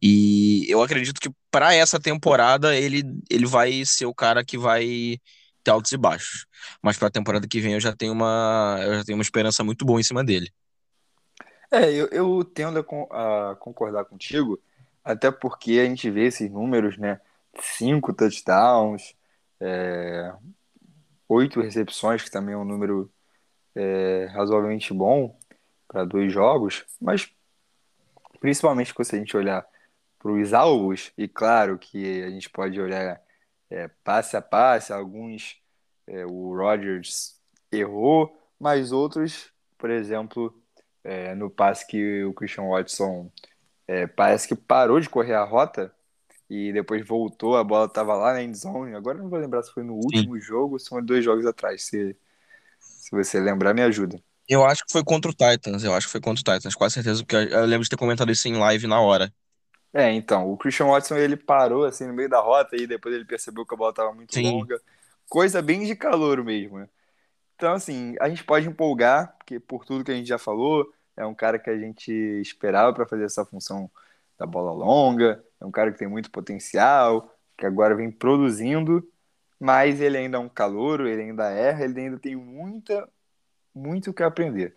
E 0.00 0.66
eu 0.68 0.82
acredito 0.82 1.20
que 1.20 1.30
para 1.50 1.74
essa 1.74 2.00
temporada 2.00 2.76
ele, 2.76 3.04
ele 3.30 3.46
vai 3.46 3.84
ser 3.84 4.06
o 4.06 4.14
cara 4.14 4.44
que 4.44 4.58
vai 4.58 5.18
ter 5.62 5.70
altos 5.70 5.92
e 5.92 5.96
baixos. 5.96 6.46
Mas 6.82 6.96
para 6.96 7.08
a 7.08 7.10
temporada 7.10 7.46
que 7.46 7.60
vem 7.60 7.74
eu 7.74 7.80
já 7.80 7.94
tenho 7.94 8.12
uma 8.12 8.78
eu 8.82 8.94
já 8.94 9.04
tenho 9.04 9.18
uma 9.18 9.22
esperança 9.22 9.62
muito 9.62 9.84
boa 9.84 10.00
em 10.00 10.04
cima 10.04 10.24
dele. 10.24 10.50
É, 11.72 11.90
eu, 11.90 12.06
eu 12.08 12.44
tendo 12.44 12.78
a, 13.10 13.52
a 13.52 13.56
concordar 13.56 14.04
contigo, 14.04 14.60
até 15.02 15.30
porque 15.30 15.80
a 15.80 15.86
gente 15.86 16.10
vê 16.10 16.26
esses 16.26 16.50
números, 16.50 16.98
né? 16.98 17.18
Cinco 17.58 18.12
touchdowns, 18.12 19.16
é, 19.58 20.34
oito 21.26 21.62
recepções, 21.62 22.22
que 22.22 22.30
também 22.30 22.54
é 22.54 22.58
um 22.58 22.64
número 22.64 23.10
é, 23.74 24.26
razoavelmente 24.32 24.92
bom 24.92 25.34
para 25.88 26.04
dois 26.04 26.30
jogos, 26.30 26.84
mas 27.00 27.30
principalmente 28.38 28.92
se 29.02 29.16
a 29.16 29.18
gente 29.18 29.36
olhar 29.36 29.66
para 30.18 30.30
os 30.30 30.52
alvos, 30.52 31.10
e 31.16 31.26
claro 31.26 31.78
que 31.78 32.22
a 32.22 32.30
gente 32.30 32.50
pode 32.50 32.78
olhar 32.80 33.18
é, 33.70 33.88
passe 34.04 34.36
a 34.36 34.42
passe, 34.42 34.92
alguns 34.92 35.56
é, 36.06 36.26
o 36.26 36.54
Rodgers 36.54 37.40
errou, 37.70 38.36
mas 38.60 38.92
outros, 38.92 39.50
por 39.78 39.90
exemplo, 39.90 40.61
é, 41.04 41.34
no 41.34 41.50
passe 41.50 41.86
que 41.86 42.24
o 42.24 42.32
Christian 42.32 42.68
Watson 42.68 43.30
é, 43.86 44.06
parece 44.06 44.48
que 44.48 44.54
parou 44.54 45.00
de 45.00 45.08
correr 45.08 45.34
a 45.34 45.44
rota 45.44 45.92
e 46.48 46.72
depois 46.72 47.06
voltou, 47.06 47.56
a 47.56 47.64
bola 47.64 47.86
estava 47.86 48.14
lá 48.14 48.34
na 48.34 48.42
endzone. 48.42 48.94
Agora 48.94 49.18
não 49.18 49.28
vou 49.28 49.38
lembrar 49.38 49.62
se 49.62 49.72
foi 49.72 49.82
no 49.82 49.94
último 49.94 50.34
Sim. 50.34 50.40
jogo 50.40 50.74
ou 50.74 50.78
se 50.78 50.88
foi 50.88 51.02
dois 51.02 51.24
jogos 51.24 51.46
atrás. 51.46 51.84
Se, 51.84 52.16
se 52.78 53.10
você 53.10 53.40
lembrar, 53.40 53.74
me 53.74 53.82
ajuda. 53.82 54.22
Eu 54.48 54.64
acho 54.64 54.84
que 54.84 54.92
foi 54.92 55.02
contra 55.02 55.30
o 55.30 55.34
Titans, 55.34 55.82
eu 55.82 55.94
acho 55.94 56.06
que 56.06 56.12
foi 56.12 56.20
contra 56.20 56.40
o 56.40 56.56
Titans, 56.56 56.74
quase 56.74 56.94
certeza, 56.94 57.24
porque 57.24 57.36
eu 57.36 57.64
lembro 57.64 57.84
de 57.84 57.88
ter 57.88 57.96
comentado 57.96 58.30
isso 58.30 58.46
em 58.48 58.56
live 58.56 58.86
na 58.86 59.00
hora. 59.00 59.32
É, 59.94 60.10
então, 60.12 60.50
o 60.50 60.56
Christian 60.56 60.86
Watson 60.86 61.16
ele 61.16 61.36
parou 61.36 61.84
assim 61.84 62.06
no 62.06 62.14
meio 62.14 62.28
da 62.28 62.40
rota 62.40 62.76
e 62.76 62.86
depois 62.86 63.14
ele 63.14 63.24
percebeu 63.24 63.64
que 63.64 63.74
a 63.74 63.76
bola 63.76 63.90
estava 63.90 64.12
muito 64.12 64.34
Sim. 64.34 64.50
longa. 64.50 64.80
Coisa 65.28 65.62
bem 65.62 65.84
de 65.84 65.94
calor 65.94 66.42
mesmo, 66.42 66.78
né? 66.78 66.88
Então, 67.62 67.74
assim, 67.74 68.16
a 68.18 68.28
gente 68.28 68.42
pode 68.42 68.66
empolgar, 68.66 69.36
porque 69.38 69.60
por 69.60 69.84
tudo 69.84 70.02
que 70.02 70.10
a 70.10 70.14
gente 70.16 70.26
já 70.26 70.36
falou, 70.36 70.92
é 71.16 71.24
um 71.24 71.32
cara 71.32 71.60
que 71.60 71.70
a 71.70 71.78
gente 71.78 72.10
esperava 72.40 72.92
para 72.92 73.06
fazer 73.06 73.22
essa 73.22 73.44
função 73.44 73.88
da 74.36 74.44
bola 74.44 74.72
longa, 74.72 75.40
é 75.60 75.64
um 75.64 75.70
cara 75.70 75.92
que 75.92 75.98
tem 76.00 76.08
muito 76.08 76.28
potencial, 76.28 77.32
que 77.56 77.64
agora 77.64 77.94
vem 77.94 78.10
produzindo, 78.10 79.08
mas 79.60 80.00
ele 80.00 80.18
ainda 80.18 80.38
é 80.38 80.40
um 80.40 80.48
calouro, 80.48 81.06
ele 81.06 81.22
ainda 81.22 81.50
erra, 81.52 81.84
ele 81.84 82.00
ainda 82.00 82.18
tem 82.18 82.34
muita, 82.34 83.08
muito 83.72 84.10
o 84.10 84.12
que 84.12 84.24
aprender. 84.24 84.76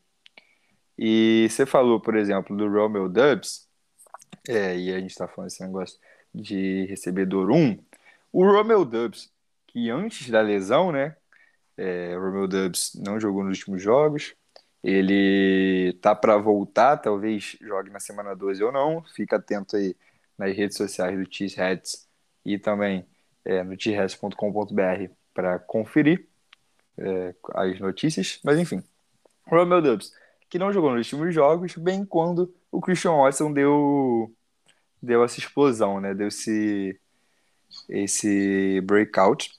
E 0.95 1.48
você 1.50 1.65
falou, 1.65 2.00
por 2.00 2.15
exemplo, 2.15 2.56
do 2.56 2.71
Romeo 2.71 3.10
Dubs, 3.10 3.67
é, 4.48 4.78
e 4.78 4.93
a 4.93 5.00
gente 5.00 5.10
está 5.10 5.28
falando 5.28 5.50
esse 5.50 5.65
negócio 5.65 6.00
de 6.32 6.86
recebedor 6.86 7.50
1, 7.50 7.80
o 8.32 8.45
Romeo 8.45 8.86
Dubs, 8.86 9.34
que 9.65 9.89
antes 9.89 10.30
da 10.30 10.41
lesão, 10.41 10.91
né, 10.91 11.15
é, 11.78 12.18
o 12.18 12.22
Romeo 12.22 12.48
Dubs 12.48 12.94
não 12.96 13.20
jogou 13.20 13.44
nos 13.44 13.58
últimos 13.60 13.82
jogos, 13.82 14.36
ele 14.88 15.94
tá 16.00 16.14
para 16.14 16.38
voltar, 16.38 16.98
talvez 16.98 17.58
jogue 17.60 17.90
na 17.90 18.00
semana 18.00 18.36
12 18.36 18.64
ou 18.64 18.72
não. 18.72 19.04
Fica 19.16 19.38
atento 19.38 19.76
aí 19.76 19.96
nas 20.38 20.56
redes 20.56 20.78
sociais 20.78 21.18
do 21.18 21.28
Cheeseheads 21.34 22.08
e 22.46 22.60
também 22.60 23.04
é, 23.44 23.64
no 23.64 23.80
cheeseheads.com.br 23.80 25.12
para 25.34 25.58
conferir 25.58 26.28
é, 27.00 27.34
as 27.56 27.80
notícias. 27.80 28.40
Mas 28.44 28.60
enfim, 28.60 28.84
Romeo 29.48 29.82
Dubs, 29.82 30.14
que 30.52 30.60
não 30.60 30.72
jogou 30.72 30.92
nos 30.92 31.12
últimos 31.12 31.34
jogos, 31.34 31.76
bem 31.76 32.06
quando 32.06 32.54
o 32.72 32.80
Christian 32.80 33.18
Watson 33.18 33.52
deu, 33.52 34.32
deu 35.02 35.24
essa 35.24 35.40
explosão, 35.40 36.00
né? 36.00 36.14
Deu 36.14 36.28
esse, 36.28 37.00
esse 37.90 38.82
breakout. 38.82 39.52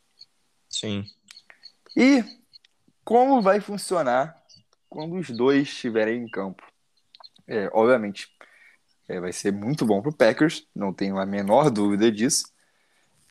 Sim. 0.68 1.04
E 1.96 2.22
como 3.02 3.40
vai 3.40 3.58
funcionar 3.58 4.36
quando 4.86 5.16
os 5.16 5.30
dois 5.30 5.62
estiverem 5.62 6.22
em 6.22 6.28
campo? 6.28 6.62
É, 7.46 7.70
obviamente, 7.72 8.28
é, 9.08 9.18
vai 9.18 9.32
ser 9.32 9.50
muito 9.50 9.86
bom 9.86 10.02
para 10.02 10.10
o 10.10 10.14
Packers, 10.14 10.66
não 10.74 10.92
tenho 10.92 11.18
a 11.18 11.24
menor 11.24 11.70
dúvida 11.70 12.12
disso. 12.12 12.52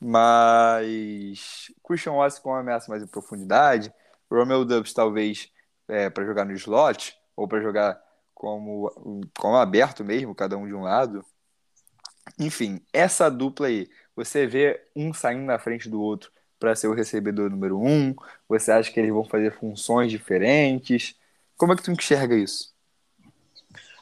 Mas 0.01 1.71
Christian 1.84 2.13
Watson 2.13 2.41
com 2.41 2.49
uma 2.49 2.62
ameaça 2.62 2.89
mais 2.89 3.04
em 3.04 3.08
profundidade, 3.08 3.93
Romeo 4.32 4.65
Dubs 4.65 4.93
talvez 4.93 5.51
é, 5.88 6.10
para 6.10 6.25
jogar 6.25 6.43
no 6.43 6.54
slot 6.54 7.15
ou 7.36 7.47
para 7.47 7.62
jogar 7.62 8.01
como, 8.34 8.89
como 9.38 9.58
aberto 9.58 10.04
mesmo, 10.04 10.34
cada 10.34 10.58
um 10.58 10.65
de 10.65 10.73
um 10.73 10.82
lado. 10.82 11.23
Enfim, 12.39 12.82
essa 12.91 13.30
dupla 13.30 13.67
aí, 13.67 13.88
você 14.15 14.47
vê 14.47 14.89
um 14.95 15.13
saindo 15.13 15.45
na 15.45 15.60
frente 15.60 15.88
do 15.88 16.01
outro 16.01 16.32
para 16.65 16.75
ser 16.75 16.88
o 16.88 16.95
recebedor 16.95 17.51
número 17.51 17.80
um? 17.80 18.15
Você 18.49 18.71
acha 18.71 18.91
que 18.91 18.99
eles 18.99 19.12
vão 19.12 19.23
fazer 19.23 19.54
funções 19.54 20.10
diferentes? 20.10 21.13
Como 21.56 21.71
é 21.71 21.75
que 21.75 21.84
tu 21.84 21.91
enxerga 21.91 22.36
isso? 22.36 22.73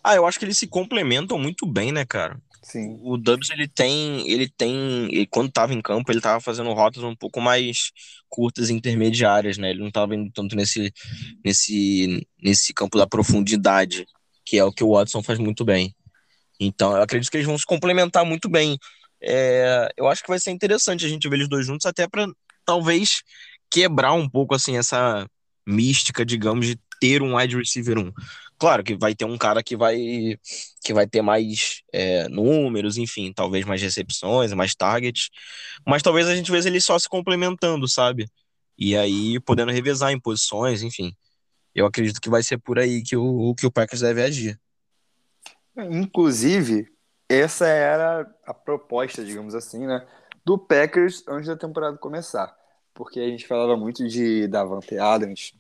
Ah, 0.02 0.16
eu 0.16 0.26
acho 0.26 0.40
que 0.40 0.46
eles 0.46 0.58
se 0.58 0.66
complementam 0.66 1.38
muito 1.38 1.66
bem, 1.66 1.92
né, 1.92 2.06
cara? 2.06 2.42
Sim. 2.62 2.98
O 3.04 3.18
Dubs 3.18 3.50
ele 3.50 3.68
tem, 3.68 4.30
ele 4.32 4.48
tem, 4.48 5.10
e 5.14 5.28
quando 5.28 5.50
estava 5.50 5.74
em 5.74 5.82
campo, 5.82 6.10
ele 6.10 6.20
estava 6.20 6.40
fazendo 6.40 6.72
rotas 6.72 7.04
um 7.04 7.14
pouco 7.14 7.42
mais 7.42 7.92
curtas 8.30 8.70
e 8.70 8.74
intermediárias, 8.74 9.58
né? 9.58 9.72
Ele 9.72 9.82
não 9.82 9.90
estava 9.90 10.16
indo 10.16 10.32
tanto 10.32 10.56
nesse, 10.56 10.90
nesse, 11.44 12.26
nesse 12.42 12.74
campo 12.74 12.98
da 12.98 13.06
profundidade, 13.06 14.06
que 14.46 14.58
é 14.58 14.64
o 14.64 14.72
que 14.72 14.86
o 14.86 14.94
Watson 14.94 15.22
faz 15.22 15.38
muito 15.38 15.66
bem. 15.66 15.94
Então, 16.58 16.96
eu 16.96 17.02
acredito 17.04 17.30
que 17.30 17.36
eles 17.36 17.48
vão 17.48 17.58
se 17.58 17.66
complementar 17.66 18.24
muito 18.24 18.48
bem. 18.48 18.78
É, 19.22 19.90
eu 19.98 20.08
acho 20.08 20.22
que 20.22 20.30
vai 20.30 20.40
ser 20.40 20.52
interessante 20.52 21.06
a 21.06 21.10
gente 21.10 21.28
ver 21.28 21.36
eles 21.36 21.50
dois 21.50 21.66
juntos, 21.66 21.86
até 21.86 22.08
para 22.08 22.26
talvez 22.66 23.24
quebrar 23.70 24.14
um 24.14 24.30
pouco 24.30 24.56
assim 24.56 24.78
essa 24.78 25.28
mística, 25.66 26.26
digamos, 26.26 26.68
de 26.68 26.80
ter 27.00 27.22
um 27.22 27.36
wide 27.36 27.58
receiver 27.58 27.98
1. 27.98 28.12
Claro 28.58 28.84
que 28.84 28.96
vai 28.96 29.14
ter 29.14 29.26
um 29.26 29.38
cara 29.38 29.62
que 29.62 29.76
vai 29.76 29.98
que 30.84 30.94
vai 30.94 31.08
ter 31.08 31.22
mais 31.22 31.82
é, 31.92 32.28
números, 32.30 32.98
enfim, 32.98 33.34
talvez 33.34 33.66
mais 33.66 33.82
recepções, 33.82 34.54
mais 34.54 34.76
targets, 34.76 35.30
mas 35.86 36.02
talvez 36.02 36.28
a 36.28 36.36
gente 36.36 36.52
veja 36.52 36.70
ele 36.70 36.80
só 36.80 36.98
se 36.98 37.10
complementando, 37.10 37.88
sabe? 37.88 38.28
E 38.78 38.96
aí 38.96 39.40
podendo 39.42 39.72
revezar 39.72 40.12
em 40.12 40.20
posições, 40.20 40.82
enfim. 40.82 41.14
Eu 41.76 41.86
acredito 41.86 42.22
que 42.22 42.30
vai 42.30 42.44
ser 42.44 42.58
por 42.58 42.78
aí 42.80 43.02
que 43.02 43.18
o, 43.18 43.56
que 43.56 43.66
o 43.66 43.72
Packers 43.72 44.02
deve 44.02 44.22
agir. 44.22 44.60
Inclusive, 45.76 46.88
essa 47.28 47.66
era 47.68 48.32
a 48.46 48.54
proposta, 48.54 49.26
digamos 49.26 49.56
assim, 49.56 49.88
né, 49.88 50.08
do 50.46 50.58
Packers 50.58 51.24
antes 51.28 51.48
da 51.48 51.56
temporada 51.56 51.98
começar. 51.98 52.56
Porque 52.94 53.20
a 53.20 53.28
gente 53.28 53.48
falava 53.48 53.76
muito 53.76 54.08
de 54.08 54.48
Davante 54.48 54.98
Adams 54.98 55.54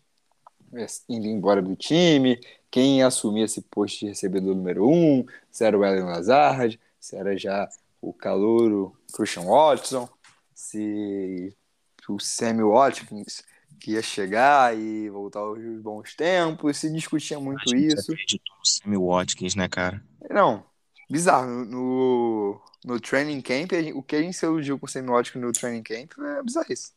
é, 0.74 0.86
indo 1.08 1.28
embora 1.28 1.62
do 1.62 1.76
time, 1.76 2.39
quem 2.72 3.04
assumia 3.04 3.46
esse 3.46 3.62
posto 3.62 4.00
de 4.00 4.08
recebedor 4.08 4.56
número 4.56 4.89
um, 4.89 5.24
se 5.52 5.63
era 5.63 5.78
o 5.78 5.86
Ellen 5.86 6.06
Lazard, 6.06 6.80
se 7.00 7.15
era 7.15 7.38
já 7.38 7.69
o 8.02 8.12
calouro 8.12 8.96
Christian 9.13 9.43
Watson, 9.43 10.10
se 10.54 11.56
o 12.10 12.19
Sammy 12.19 12.63
Watkins 12.63 13.43
que 13.80 13.91
ia 13.91 14.02
chegar 14.02 14.78
e 14.78 15.10
voltar 15.10 15.41
aos 15.41 15.60
bons 15.82 16.15
tempos, 16.15 16.78
se 16.78 16.91
discutia 16.91 17.39
muito 17.39 17.76
isso. 17.76 18.12
no 18.12 18.65
Sammy 18.65 18.98
Watkins, 18.98 19.56
né, 19.56 19.67
cara? 19.67 20.02
Não, 20.30 20.63
bizarro. 21.13 21.65
No, 21.65 22.62
no 22.84 22.99
training 22.99 23.41
camp, 23.41 23.71
o 23.95 24.04
que 24.04 24.15
a 24.15 24.21
gente 24.21 24.36
se 24.36 24.45
iludiu 24.45 24.80
com 24.80 24.88
o 24.88 25.12
Watkins 25.12 25.41
no 25.41 25.52
training 25.52 25.84
camp 25.84 26.12
é 26.19 26.43
bizarrice 26.43 26.91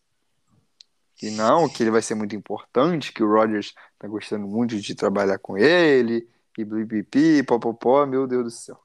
que 1.16 1.30
não, 1.30 1.68
que 1.68 1.82
ele 1.82 1.90
vai 1.90 2.02
ser 2.02 2.14
muito 2.14 2.36
importante, 2.36 3.12
que 3.12 3.22
o 3.22 3.32
Rodgers 3.32 3.74
tá 3.98 4.06
gostando 4.06 4.46
muito 4.46 4.78
de 4.78 4.94
trabalhar 4.94 5.38
com 5.38 5.56
ele, 5.56 6.28
e 6.56 6.64
blipipi, 6.64 7.42
popopó, 7.42 8.06
meu 8.06 8.26
Deus 8.26 8.44
do 8.44 8.50
céu. 8.50 8.80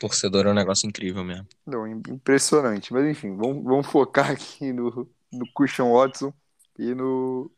Torcedor 0.00 0.46
é 0.46 0.50
um 0.50 0.54
negócio 0.54 0.88
incrível 0.88 1.22
mesmo. 1.22 1.46
Não, 1.66 1.86
impressionante. 1.86 2.92
Mas 2.92 3.06
enfim, 3.06 3.36
vamos, 3.36 3.62
vamos 3.62 3.86
focar 3.86 4.30
aqui 4.30 4.72
no, 4.72 5.08
no 5.32 5.52
Christian 5.54 5.92
Watson 5.92 6.32
e 6.78 6.94
no, 6.94 7.50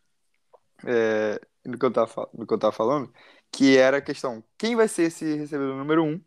é, 0.85 1.41
no, 1.65 1.79
que 1.79 1.87
eu 1.87 1.91
tava, 1.91 2.29
no 2.35 2.47
que 2.47 2.53
eu 2.53 2.59
tava 2.59 2.73
falando, 2.73 3.13
que 3.51 3.77
era 3.77 3.99
a 3.99 4.03
questão, 4.03 4.45
quem 4.59 4.77
vai 4.77 4.89
ser 4.89 5.05
esse 5.05 5.37
recebedor 5.37 5.77
número 5.77 6.05
um? 6.05 6.21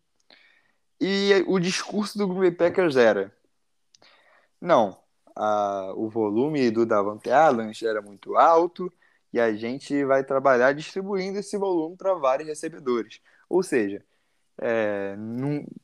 E 1.00 1.44
o 1.48 1.60
discurso 1.60 2.18
do 2.18 2.28
Green 2.28 2.40
Bay 2.40 2.52
Packers 2.52 2.96
era, 2.96 3.32
não, 4.60 4.98
a, 5.36 5.94
o 5.96 6.10
volume 6.10 6.72
do 6.72 6.86
Davante 6.86 7.30
Adams 7.30 7.82
era 7.84 8.02
muito 8.02 8.36
alto 8.36 8.92
e 9.32 9.40
a 9.40 9.54
gente 9.54 10.04
vai 10.06 10.24
trabalhar 10.24 10.74
distribuindo 10.74 11.40
esse 11.40 11.58
volume 11.58 11.96
para 11.96 12.16
vários 12.16 12.48
recebedores. 12.48 13.22
Ou 13.50 13.62
seja, 13.62 14.04
é, 14.60 15.16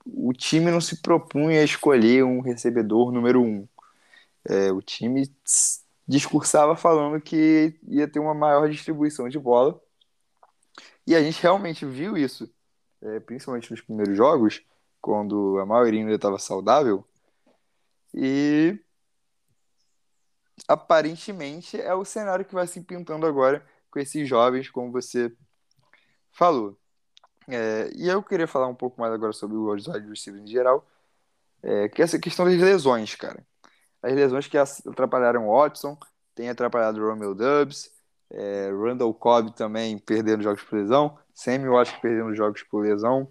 o 0.05 0.33
time 0.33 0.71
não 0.71 0.81
se 0.81 1.01
propunha 1.01 1.61
a 1.61 1.63
escolher 1.63 2.23
um 2.23 2.41
recebedor 2.41 3.11
número 3.11 3.41
um. 3.41 3.67
É, 4.45 4.71
o 4.71 4.81
time 4.81 5.31
discursava 6.07 6.75
falando 6.75 7.21
que 7.21 7.79
ia 7.87 8.07
ter 8.07 8.19
uma 8.19 8.33
maior 8.33 8.69
distribuição 8.69 9.29
de 9.29 9.39
bola. 9.39 9.79
E 11.05 11.15
a 11.15 11.21
gente 11.21 11.41
realmente 11.41 11.85
viu 11.85 12.17
isso, 12.17 12.49
é, 13.01 13.19
principalmente 13.19 13.69
nos 13.71 13.81
primeiros 13.81 14.15
jogos, 14.15 14.63
quando 15.03 15.59
a 15.59 15.65
maioria 15.65 15.99
ainda 15.99 16.15
estava 16.15 16.39
saudável. 16.39 17.05
E 18.13 18.79
aparentemente 20.65 21.79
é 21.79 21.93
o 21.93 22.05
cenário 22.05 22.45
que 22.45 22.53
vai 22.53 22.65
se 22.67 22.79
pintando 22.79 23.25
agora 23.25 23.65
com 23.91 23.99
esses 23.99 24.25
jovens, 24.25 24.69
como 24.69 24.93
você 24.93 25.35
falou. 26.31 26.79
É, 27.49 27.91
e 27.93 28.07
eu 28.07 28.23
queria 28.23 28.47
falar 28.47 28.67
um 28.67 28.75
pouco 28.75 29.01
mais 29.01 29.11
agora 29.13 29.33
sobre 29.33 29.57
os 29.57 29.87
wide 29.87 30.07
receivers 30.07 30.45
em 30.45 30.47
geral, 30.47 30.87
é, 31.61 31.89
que 31.89 32.01
é 32.01 32.05
essa 32.05 32.17
questão 32.17 32.45
das 32.45 32.55
lesões, 32.57 33.13
cara. 33.15 33.45
As 34.01 34.13
lesões 34.13 34.47
que 34.47 34.57
atrapalharam 34.57 35.49
o 35.49 35.59
Watson, 35.59 35.97
tem 36.33 36.49
atrapalhado 36.49 37.01
o 37.01 37.09
Romeo 37.09 37.35
Dubs, 37.35 37.91
é, 38.31 38.71
Randall 38.71 39.13
Cobb 39.13 39.51
também 39.51 39.97
perdendo 39.97 40.43
jogos 40.43 40.63
por 40.63 40.77
lesão, 40.77 41.19
Sammy 41.33 41.67
Watkins 41.67 41.99
perdendo 41.99 42.33
jogos 42.33 42.63
por 42.63 42.83
lesão. 42.83 43.29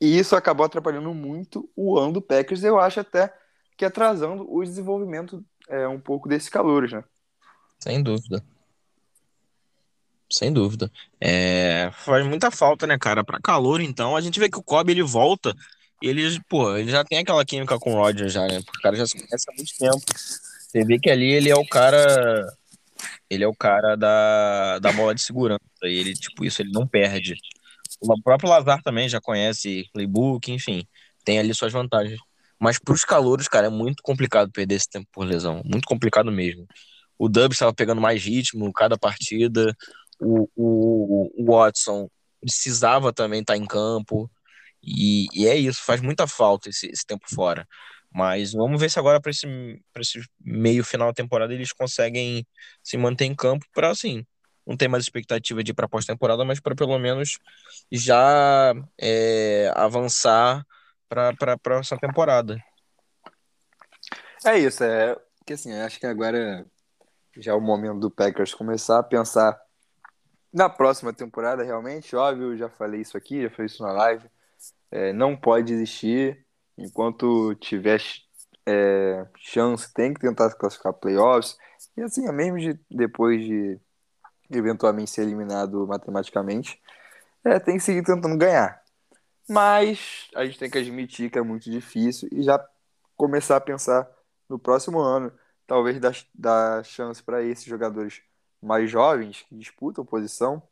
E 0.00 0.18
isso 0.18 0.36
acabou 0.36 0.66
atrapalhando 0.66 1.14
muito 1.14 1.70
o 1.74 1.98
ano 1.98 2.14
do 2.14 2.22
Packers, 2.22 2.62
eu 2.62 2.78
acho 2.78 3.00
até 3.00 3.32
que 3.76 3.84
atrasando 3.84 4.46
o 4.52 4.62
desenvolvimento 4.62 5.44
é, 5.68 5.88
um 5.88 5.98
pouco 5.98 6.28
desses 6.28 6.48
calores, 6.48 6.92
né? 6.92 7.02
Sem 7.78 8.02
dúvida. 8.02 8.44
Sem 10.30 10.52
dúvida. 10.52 10.90
É, 11.20 11.90
faz 11.92 12.26
muita 12.26 12.50
falta, 12.50 12.86
né, 12.86 12.98
cara? 12.98 13.24
Para 13.24 13.40
calor, 13.40 13.80
então, 13.80 14.14
a 14.14 14.20
gente 14.20 14.38
vê 14.38 14.50
que 14.50 14.58
o 14.58 14.62
Kobe 14.62 14.92
ele 14.92 15.02
volta 15.02 15.54
ele, 16.02 16.40
pô, 16.48 16.76
ele 16.76 16.90
já 16.90 17.04
tem 17.04 17.18
aquela 17.18 17.44
química 17.44 17.78
com 17.78 17.92
o 17.92 17.96
Roger 17.96 18.28
já, 18.28 18.46
né? 18.46 18.62
Porque 18.64 18.78
o 18.78 18.82
cara 18.82 18.96
já 18.96 19.06
se 19.06 19.18
conhece 19.18 19.44
há 19.48 19.54
muito 19.54 19.76
tempo. 19.76 20.02
Você 20.16 20.84
vê 20.84 20.98
que 20.98 21.10
ali 21.10 21.30
ele 21.30 21.50
é 21.50 21.54
o 21.54 21.66
cara. 21.66 22.46
Ele 23.28 23.44
é 23.44 23.48
o 23.48 23.54
cara 23.54 23.96
da, 23.96 24.78
da 24.78 24.92
bola 24.92 25.14
de 25.14 25.20
segurança. 25.20 25.60
Ele, 25.82 26.14
tipo, 26.14 26.44
isso 26.44 26.62
ele 26.62 26.72
não 26.72 26.86
perde. 26.86 27.36
O 28.00 28.20
próprio 28.22 28.48
Lazar 28.48 28.82
também 28.82 29.08
já 29.08 29.20
conhece 29.20 29.84
playbook, 29.92 30.50
enfim, 30.50 30.86
tem 31.24 31.38
ali 31.38 31.54
suas 31.54 31.72
vantagens. 31.72 32.18
Mas 32.58 32.78
para 32.78 32.94
os 32.94 33.04
calouros, 33.04 33.48
cara, 33.48 33.68
é 33.68 33.70
muito 33.70 34.02
complicado 34.02 34.50
perder 34.52 34.76
esse 34.76 34.88
tempo 34.88 35.08
por 35.12 35.24
lesão. 35.26 35.62
Muito 35.64 35.86
complicado 35.86 36.30
mesmo. 36.30 36.66
O 37.18 37.28
Dubs 37.28 37.56
estava 37.56 37.74
pegando 37.74 38.00
mais 38.00 38.22
ritmo 38.22 38.72
cada 38.72 38.98
partida. 38.98 39.74
O, 40.20 40.48
o, 40.54 41.30
o 41.42 41.52
Watson 41.52 42.08
precisava 42.40 43.12
também 43.12 43.40
estar 43.40 43.54
tá 43.54 43.58
em 43.58 43.66
campo. 43.66 44.30
E, 44.82 45.26
e, 45.34 45.46
é 45.46 45.56
isso, 45.56 45.82
faz 45.84 46.00
muita 46.00 46.26
falta 46.26 46.68
esse, 46.70 46.86
esse 46.88 47.04
tempo 47.06 47.24
fora. 47.34 47.66
Mas 48.12 48.52
vamos 48.52 48.80
ver 48.80 48.90
se 48.90 48.98
agora, 48.98 49.20
para 49.20 49.30
esse, 49.30 49.46
esse 49.98 50.20
meio 50.40 50.84
final 50.84 51.08
da 51.08 51.14
temporada, 51.14 51.54
eles 51.54 51.72
conseguem 51.72 52.46
se 52.82 52.96
manter 52.96 53.26
em 53.26 53.34
campo 53.34 53.64
para, 53.72 53.90
assim, 53.90 54.24
não 54.70 54.76
ter 54.76 54.86
mais 54.86 55.02
expectativa 55.02 55.64
de 55.64 55.72
ir 55.72 55.74
para 55.74 55.88
pós-temporada, 55.88 56.44
mas 56.44 56.60
para 56.60 56.76
pelo 56.76 56.96
menos 56.96 57.40
já 57.90 58.72
é, 58.96 59.72
avançar 59.74 60.64
para 61.08 61.34
a 61.52 61.58
próxima 61.58 61.98
temporada. 61.98 62.56
É 64.44 64.56
isso, 64.56 64.84
é 64.84 65.16
que 65.44 65.54
assim, 65.54 65.72
acho 65.72 65.98
que 65.98 66.06
agora 66.06 66.64
já 67.36 67.50
é 67.50 67.54
o 67.54 67.60
momento 67.60 67.98
do 67.98 68.10
Packers 68.10 68.54
começar 68.54 69.00
a 69.00 69.02
pensar 69.02 69.60
na 70.52 70.68
próxima 70.68 71.12
temporada, 71.12 71.64
realmente, 71.64 72.14
óbvio, 72.14 72.56
já 72.56 72.68
falei 72.68 73.00
isso 73.00 73.16
aqui, 73.16 73.42
já 73.42 73.50
falei 73.50 73.66
isso 73.66 73.82
na 73.82 73.92
live, 73.92 74.28
é, 74.90 75.12
não 75.12 75.36
pode 75.36 75.72
existir, 75.72 76.44
enquanto 76.78 77.54
tiver 77.56 78.00
é, 78.66 79.26
chance, 79.36 79.92
tem 79.92 80.14
que 80.14 80.20
tentar 80.20 80.50
classificar 80.54 80.92
playoffs, 80.92 81.56
e 81.96 82.02
assim, 82.02 82.26
é 82.26 82.32
mesmo 82.32 82.58
de, 82.58 82.78
depois 82.90 83.42
de 83.42 83.80
eventualmente 84.50 85.10
ser 85.10 85.22
eliminado 85.22 85.86
matematicamente, 85.86 86.80
É, 87.44 87.58
tem 87.58 87.76
que 87.78 87.82
seguir 87.82 88.04
tentando 88.04 88.36
ganhar. 88.36 88.82
Mas 89.48 90.28
a 90.34 90.44
gente 90.44 90.58
tem 90.58 90.70
que 90.70 90.78
admitir 90.78 91.30
que 91.30 91.38
é 91.38 91.42
muito 91.42 91.70
difícil 91.70 92.28
e 92.32 92.42
já 92.42 92.64
começar 93.16 93.56
a 93.56 93.60
pensar 93.60 94.08
no 94.48 94.58
próximo 94.58 95.00
ano, 95.00 95.32
talvez 95.66 95.98
dar, 96.00 96.14
dar 96.34 96.84
chance 96.84 97.22
para 97.22 97.42
esses 97.42 97.64
jogadores 97.64 98.22
mais 98.62 98.90
jovens 98.90 99.42
que 99.48 99.56
disputam 99.56 100.04
posição 100.04 100.62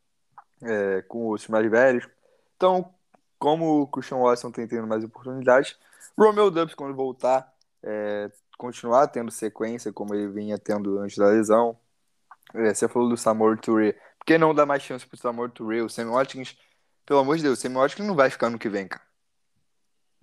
é, 0.63 1.03
com 1.03 1.31
os 1.31 1.49
mais 1.49 1.71
velhos. 1.71 2.09
Então, 2.57 2.93
como 3.39 3.83
o 3.83 3.87
Christian 3.87 4.19
Watson 4.19 4.51
tem 4.51 4.67
tendo 4.69 4.87
mais 4.87 5.05
oportunidades, 5.05 5.79
Romeo 6.19 6.51
Dubs, 6.51 6.75
quando 6.75 6.95
voltar, 6.95 7.53
é, 7.83 8.31
continuar 8.59 9.09
tendo 9.09 9.31
sequência 9.31 9.93
como 9.93 10.15
ele 10.15 10.29
vinha 10.29 10.59
tendo 10.59 10.99
antes 10.99 11.17
da 11.17 11.29
lesão. 11.29 11.79
É, 12.55 12.75
você 12.75 12.89
falou 12.89 13.09
do 13.09 13.17
Samor 13.17 13.59
Touré. 13.59 13.93
Por 14.19 14.27
que 14.27 14.39
não 14.39 14.55
dar 14.55 14.67
mais 14.67 14.83
chance 14.83 15.07
pro 15.07 15.17
Samor 15.17 15.51
Touré? 15.51 15.83
O 15.83 15.89
Sammy 15.89 16.11
Watkins, 16.11 16.57
pelo 17.07 17.21
amor 17.21 17.37
de 17.37 17.43
Deus, 17.45 17.59
o 17.59 17.63
Sammy 17.63 17.77
Watkins 17.77 18.07
não 18.07 18.15
vai 18.15 18.31
ficar 18.31 18.51
no 18.51 18.59
que 18.59 18.69
vem, 18.69 18.89
cara. 18.89 19.05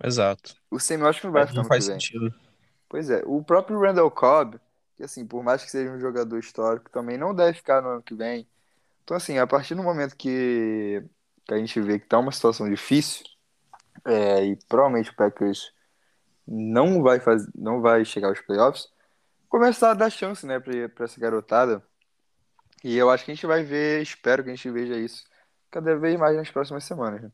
Exato. 0.02 0.54
O 0.70 0.78
Sammy 0.78 1.02
Watkins 1.02 1.24
não 1.24 1.32
vai 1.32 1.46
ficar 1.46 1.62
Não 1.62 1.64
no 1.64 1.68
faz 1.68 1.84
que 1.84 1.84
vem. 1.84 2.00
sentido. 2.00 2.34
Pois 2.88 3.10
é, 3.10 3.22
o 3.26 3.42
próprio 3.44 3.80
Randall 3.80 4.10
Cobb, 4.10 4.60
que 4.96 5.04
assim, 5.04 5.26
por 5.26 5.42
mais 5.44 5.64
que 5.64 5.70
seja 5.70 5.90
um 5.92 6.00
jogador 6.00 6.38
histórico, 6.38 6.90
também 6.90 7.18
não 7.18 7.34
deve 7.34 7.54
ficar 7.58 7.82
no 7.82 7.90
ano 7.90 8.02
que 8.02 8.14
vem. 8.14 8.48
Então, 9.04 9.16
assim, 9.16 9.38
a 9.38 9.46
partir 9.46 9.74
do 9.74 9.82
momento 9.82 10.16
que, 10.16 11.04
que 11.46 11.54
a 11.54 11.58
gente 11.58 11.80
vê 11.80 11.98
que 12.00 12.06
tá 12.08 12.18
uma 12.18 12.32
situação 12.32 12.68
difícil, 12.70 13.24
é, 14.04 14.44
e 14.46 14.56
provavelmente 14.68 15.10
o 15.10 15.16
Packers 15.16 15.72
não 16.46 17.02
vai 17.02 17.20
fazer, 17.20 17.50
não 17.54 17.80
vai 17.82 18.04
chegar 18.04 18.28
aos 18.28 18.40
playoffs, 18.40 18.88
começar 19.48 19.92
a 19.92 19.94
dar 19.94 20.10
chance, 20.10 20.46
né, 20.46 20.60
pra, 20.60 20.88
pra 20.90 21.04
essa 21.06 21.20
garotada. 21.20 21.82
E 22.84 22.96
eu 22.96 23.10
acho 23.10 23.24
que 23.24 23.30
a 23.32 23.34
gente 23.34 23.46
vai 23.46 23.62
ver, 23.64 24.02
espero 24.02 24.44
que 24.44 24.50
a 24.50 24.54
gente 24.54 24.70
veja 24.70 24.96
isso 24.96 25.24
cada 25.70 25.96
vez 25.98 26.18
mais 26.18 26.36
nas 26.36 26.50
próximas 26.50 26.84
semanas. 26.84 27.22
né? 27.22 27.30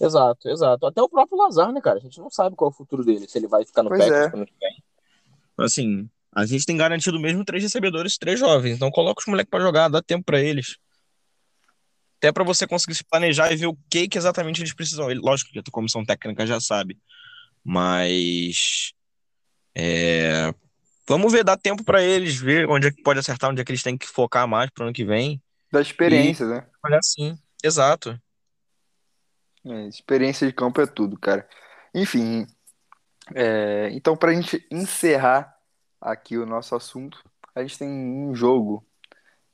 Exato, 0.00 0.48
exato. 0.48 0.86
Até 0.86 1.00
o 1.00 1.08
próprio 1.08 1.38
Lazar, 1.38 1.72
né, 1.72 1.80
cara? 1.80 1.98
A 1.98 2.02
gente 2.02 2.18
não 2.18 2.28
sabe 2.30 2.56
qual 2.56 2.70
é 2.70 2.72
o 2.72 2.76
futuro 2.76 3.04
dele, 3.04 3.28
se 3.28 3.38
ele 3.38 3.46
vai 3.46 3.64
ficar 3.64 3.82
no 3.82 3.90
Pois 3.90 4.00
Packers 4.00 4.26
é. 4.26 4.30
que 4.30 4.36
vem. 4.36 4.82
Assim, 5.58 6.10
a 6.34 6.44
gente 6.44 6.66
tem 6.66 6.76
garantido 6.76 7.20
mesmo 7.20 7.44
três 7.44 7.62
recebedores, 7.62 8.18
três 8.18 8.40
jovens. 8.40 8.74
Então 8.76 8.90
coloca 8.90 9.20
os 9.20 9.26
moleques 9.26 9.50
pra 9.50 9.60
jogar, 9.60 9.88
dá 9.88 10.02
tempo 10.02 10.24
pra 10.24 10.40
eles. 10.40 10.76
Até 12.18 12.32
pra 12.32 12.42
você 12.42 12.66
conseguir 12.66 12.94
se 12.96 13.04
planejar 13.04 13.52
e 13.52 13.56
ver 13.56 13.66
o 13.66 13.76
que, 13.88 14.08
que 14.08 14.18
exatamente 14.18 14.60
eles 14.60 14.74
precisam. 14.74 15.10
Ele- 15.10 15.20
Lógico 15.20 15.52
que 15.52 15.58
a 15.58 15.62
tua 15.62 15.70
comissão 15.72 16.04
técnica 16.04 16.44
já 16.46 16.58
sabe. 16.58 16.98
Mas. 17.62 18.92
é, 19.74 20.52
Vamos 21.06 21.32
ver, 21.32 21.44
dá 21.44 21.56
tempo 21.56 21.84
pra 21.84 22.02
eles, 22.02 22.36
ver 22.36 22.68
onde 22.68 22.88
é 22.88 22.90
que 22.90 23.02
pode 23.02 23.18
acertar, 23.18 23.50
onde 23.50 23.60
é 23.60 23.64
que 23.64 23.70
eles 23.70 23.82
têm 23.82 23.96
que 23.96 24.06
focar 24.06 24.48
mais 24.48 24.70
pro 24.70 24.84
ano 24.84 24.92
que 24.92 25.04
vem. 25.04 25.42
Da 25.70 25.80
experiência, 25.80 26.46
né? 26.46 26.66
Olha 26.84 26.98
assim. 26.98 27.36
Exato. 27.62 28.18
É, 29.66 29.86
experiência 29.88 30.46
de 30.46 30.52
campo 30.52 30.80
é 30.80 30.86
tudo, 30.86 31.18
cara. 31.18 31.48
Enfim, 31.94 32.46
é, 33.34 33.88
então 33.92 34.16
para 34.16 34.30
a 34.30 34.34
gente 34.34 34.66
encerrar 34.70 35.54
aqui 36.00 36.36
o 36.36 36.46
nosso 36.46 36.74
assunto, 36.74 37.22
a 37.54 37.62
gente 37.62 37.78
tem 37.78 37.88
um 37.88 38.34
jogo 38.34 38.86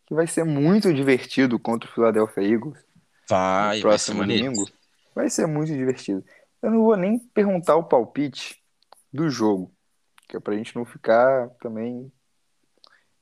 que 0.07 0.15
vai 0.15 0.27
ser 0.27 0.45
muito 0.45 0.93
divertido 0.93 1.59
contra 1.59 1.89
o 1.89 1.93
Philadelphia 1.93 2.43
Eagles 2.43 2.79
Vai, 3.29 3.77
no 3.77 3.83
vai 3.83 3.91
próximo 3.93 4.19
maneiro. 4.19 4.45
domingo. 4.45 4.69
Vai 5.15 5.31
ser 5.31 5.47
muito 5.47 5.73
divertido. 5.73 6.25
Eu 6.61 6.71
não 6.71 6.83
vou 6.83 6.97
nem 6.97 7.19
perguntar 7.19 7.77
o 7.77 7.85
palpite 7.85 8.61
do 9.13 9.31
jogo, 9.31 9.73
que 10.31 10.37
é 10.37 10.41
pra 10.41 10.57
gente 10.57 10.77
não 10.77 10.85
ficar 10.85 11.49
também 11.61 12.11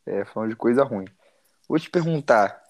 é, 0.04 0.26
falando 0.26 0.50
de 0.50 0.56
coisa 0.56 0.84
ruim. 0.84 1.06
Vou 1.66 1.78
te 1.78 1.88
perguntar 1.88 2.62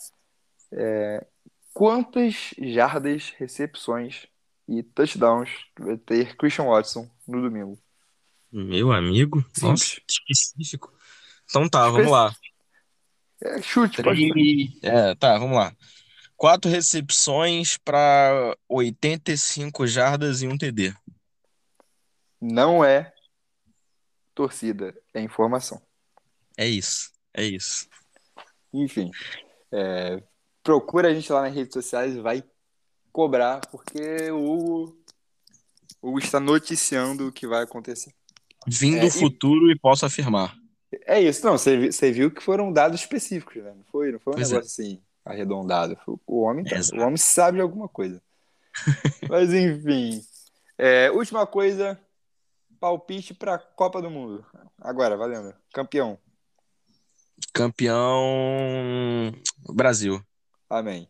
é, 0.73 1.27
quantas 1.75 2.55
jardas, 2.57 3.31
recepções 3.37 4.27
e 4.69 4.83
touchdowns 4.83 5.51
vai 5.77 5.97
ter 5.97 6.37
Christian 6.37 6.67
Watson 6.67 7.11
no 7.27 7.43
domingo? 7.43 7.77
Meu 8.51 8.93
amigo, 8.93 9.45
nossa, 9.61 9.85
Simples. 9.85 10.05
específico. 10.09 10.95
Então 11.45 11.69
tá, 11.69 11.91
vamos 11.91 12.11
lá. 12.11 12.33
É, 13.43 13.61
chute, 13.61 14.03
pode. 14.03 14.79
É, 14.83 15.15
tá, 15.17 15.37
vamos 15.37 15.57
lá. 15.57 15.75
Quatro 16.37 16.71
recepções 16.71 17.77
para 17.77 18.57
85 18.69 19.85
jardas 19.89 20.43
e 20.43 20.47
um 20.47 20.57
TD. 20.57 20.95
Não 22.41 22.85
é 22.85 23.13
torcida, 24.39 24.95
é 25.13 25.21
informação. 25.21 25.83
É 26.57 26.65
isso, 26.65 27.11
é 27.35 27.43
isso. 27.45 27.89
Enfim, 28.73 29.11
é, 29.73 30.23
procura 30.63 31.09
a 31.09 31.15
gente 31.15 31.33
lá 31.33 31.43
nas 31.43 31.53
redes 31.53 31.73
sociais 31.75 32.15
e 32.15 32.21
vai 32.21 32.45
cobrar, 33.11 33.61
porque 33.69 34.31
o 34.31 34.45
Hugo, 34.45 34.99
o 36.01 36.09
Hugo 36.11 36.19
está 36.21 36.39
noticiando 36.39 37.27
o 37.27 37.33
que 37.33 37.49
vai 37.49 37.65
acontecer. 37.65 38.15
Vim 38.65 38.95
É, 38.97 39.01
do 39.01 39.07
e- 39.07 39.11
futuro 39.11 39.73
e 39.73 39.77
posso 39.77 40.07
afirmar. 40.07 40.57
É 41.05 41.21
isso, 41.21 41.45
não, 41.45 41.59
você, 41.59 41.91
você 41.91 42.13
viu 42.13 42.31
que 42.31 42.41
foram 42.43 42.73
dados 42.73 43.01
específicos, 43.01 43.57
né? 43.63 43.75
Não 43.77 43.85
foi, 43.91 44.13
não 44.13 44.21
foi 44.21 44.35
um 44.35 44.37
Pois 44.37 44.53
é. 44.53 44.55
negócio 44.55 44.71
assim, 44.85 45.03
arredondado. 45.25 45.99
O 46.25 46.43
homem, 46.43 46.65
tá- 46.65 46.77
o 46.97 47.01
homem 47.01 47.17
sabe 47.17 47.57
de 47.59 47.63
alguma 47.63 47.89
coisa. 47.89 48.23
Mas 49.29 49.53
enfim, 49.53 50.23
é, 50.79 51.11
última 51.11 51.45
coisa, 51.45 52.01
palpite 52.79 53.35
para 53.35 53.59
Copa 53.59 54.01
do 54.01 54.11
Mundo. 54.11 54.45
Agora, 54.81 55.17
valendo. 55.17 55.55
Campeão. 55.73 56.19
Campeão 57.53 59.33
Brasil. 59.69 60.23
Amém. 60.69 61.09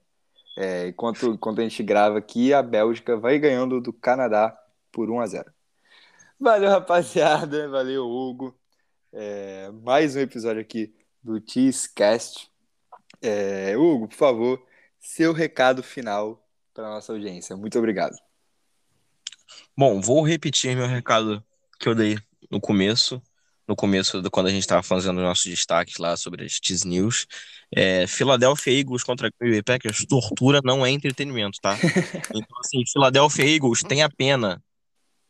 É, 0.57 0.89
enquanto, 0.89 1.35
enquanto 1.35 1.61
a 1.61 1.63
gente 1.63 1.83
grava 1.83 2.19
aqui, 2.19 2.53
a 2.53 2.63
Bélgica 2.63 3.17
vai 3.17 3.39
ganhando 3.39 3.81
do 3.81 3.93
Canadá 3.93 4.59
por 4.91 5.11
1 5.11 5.21
a 5.21 5.27
0. 5.27 5.53
Valeu, 6.41 6.71
rapaziada. 6.71 7.69
Valeu, 7.71 8.07
Hugo. 8.07 8.59
É, 9.13 9.71
mais 9.71 10.17
um 10.17 10.21
episódio 10.21 10.61
aqui 10.61 10.95
do 11.23 11.43
Cheesecast. 11.47 12.51
É, 13.21 13.77
Hugo, 13.77 14.09
por 14.09 14.17
favor, 14.17 14.67
seu 14.99 15.33
recado 15.33 15.83
final 15.83 16.45
para 16.75 16.89
nossa 16.89 17.13
audiência. 17.13 17.57
Muito 17.57 17.79
obrigado. 17.79 18.17
Bom, 19.77 20.01
vou 20.01 20.23
repetir 20.23 20.77
meu 20.77 20.87
recado 20.87 21.45
que 21.79 21.89
eu 21.89 21.95
dei 21.95 22.19
no 22.51 22.61
começo, 22.61 23.23
no 23.67 23.77
começo 23.77 24.23
do, 24.23 24.31
quando 24.31 24.47
a 24.49 24.51
gente 24.51 24.63
estava 24.63 24.83
fazendo 24.83 25.21
nossos 25.21 25.45
destaques 25.47 25.99
lá 25.99 26.17
sobre 26.17 26.45
as 26.45 26.59
Cheese 26.63 26.87
News. 26.87 27.27
É, 27.75 28.07
Philadelphia 28.07 28.73
Eagles 28.81 29.05
contra 29.05 29.31
Green 29.41 29.53
Bay 29.53 29.63
Packers, 29.63 30.07
tortura 30.07 30.61
não 30.65 30.85
é 30.85 30.91
entretenimento, 30.91 31.59
tá? 31.61 31.83
Então, 32.35 32.59
assim, 32.61 32.83
Philadelphia 32.91 33.45
Eagles, 33.45 33.83
tenha 33.83 34.09
pena. 34.11 34.63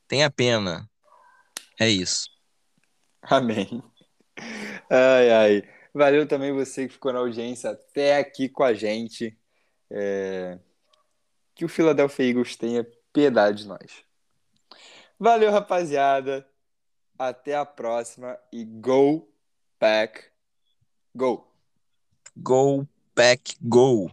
Tenha 0.08 0.30
pena. 0.30 0.88
É 1.80 1.88
isso. 1.88 2.28
Amém. 3.22 3.82
Ai, 4.90 5.30
ai. 5.30 5.62
Valeu 5.94 6.26
também 6.26 6.52
você 6.52 6.86
que 6.86 6.94
ficou 6.94 7.12
na 7.12 7.18
audiência 7.20 7.70
até 7.70 8.18
aqui 8.18 8.48
com 8.48 8.62
a 8.62 8.74
gente. 8.74 9.36
É, 9.90 10.58
Que 11.54 11.64
o 11.64 11.68
Philadelphia 11.68 12.24
Eagles 12.26 12.56
tenha 12.56 12.86
piedade 13.12 13.62
de 13.62 13.68
nós. 13.68 14.04
Valeu, 15.18 15.50
rapaziada. 15.50 16.46
Até 17.18 17.56
a 17.56 17.66
próxima 17.66 18.38
e 18.52 18.64
go 18.64 19.28
pack 19.78 20.30
go. 21.14 21.48
Go, 22.36 22.86
pack, 23.14 23.56
go. 23.60 24.10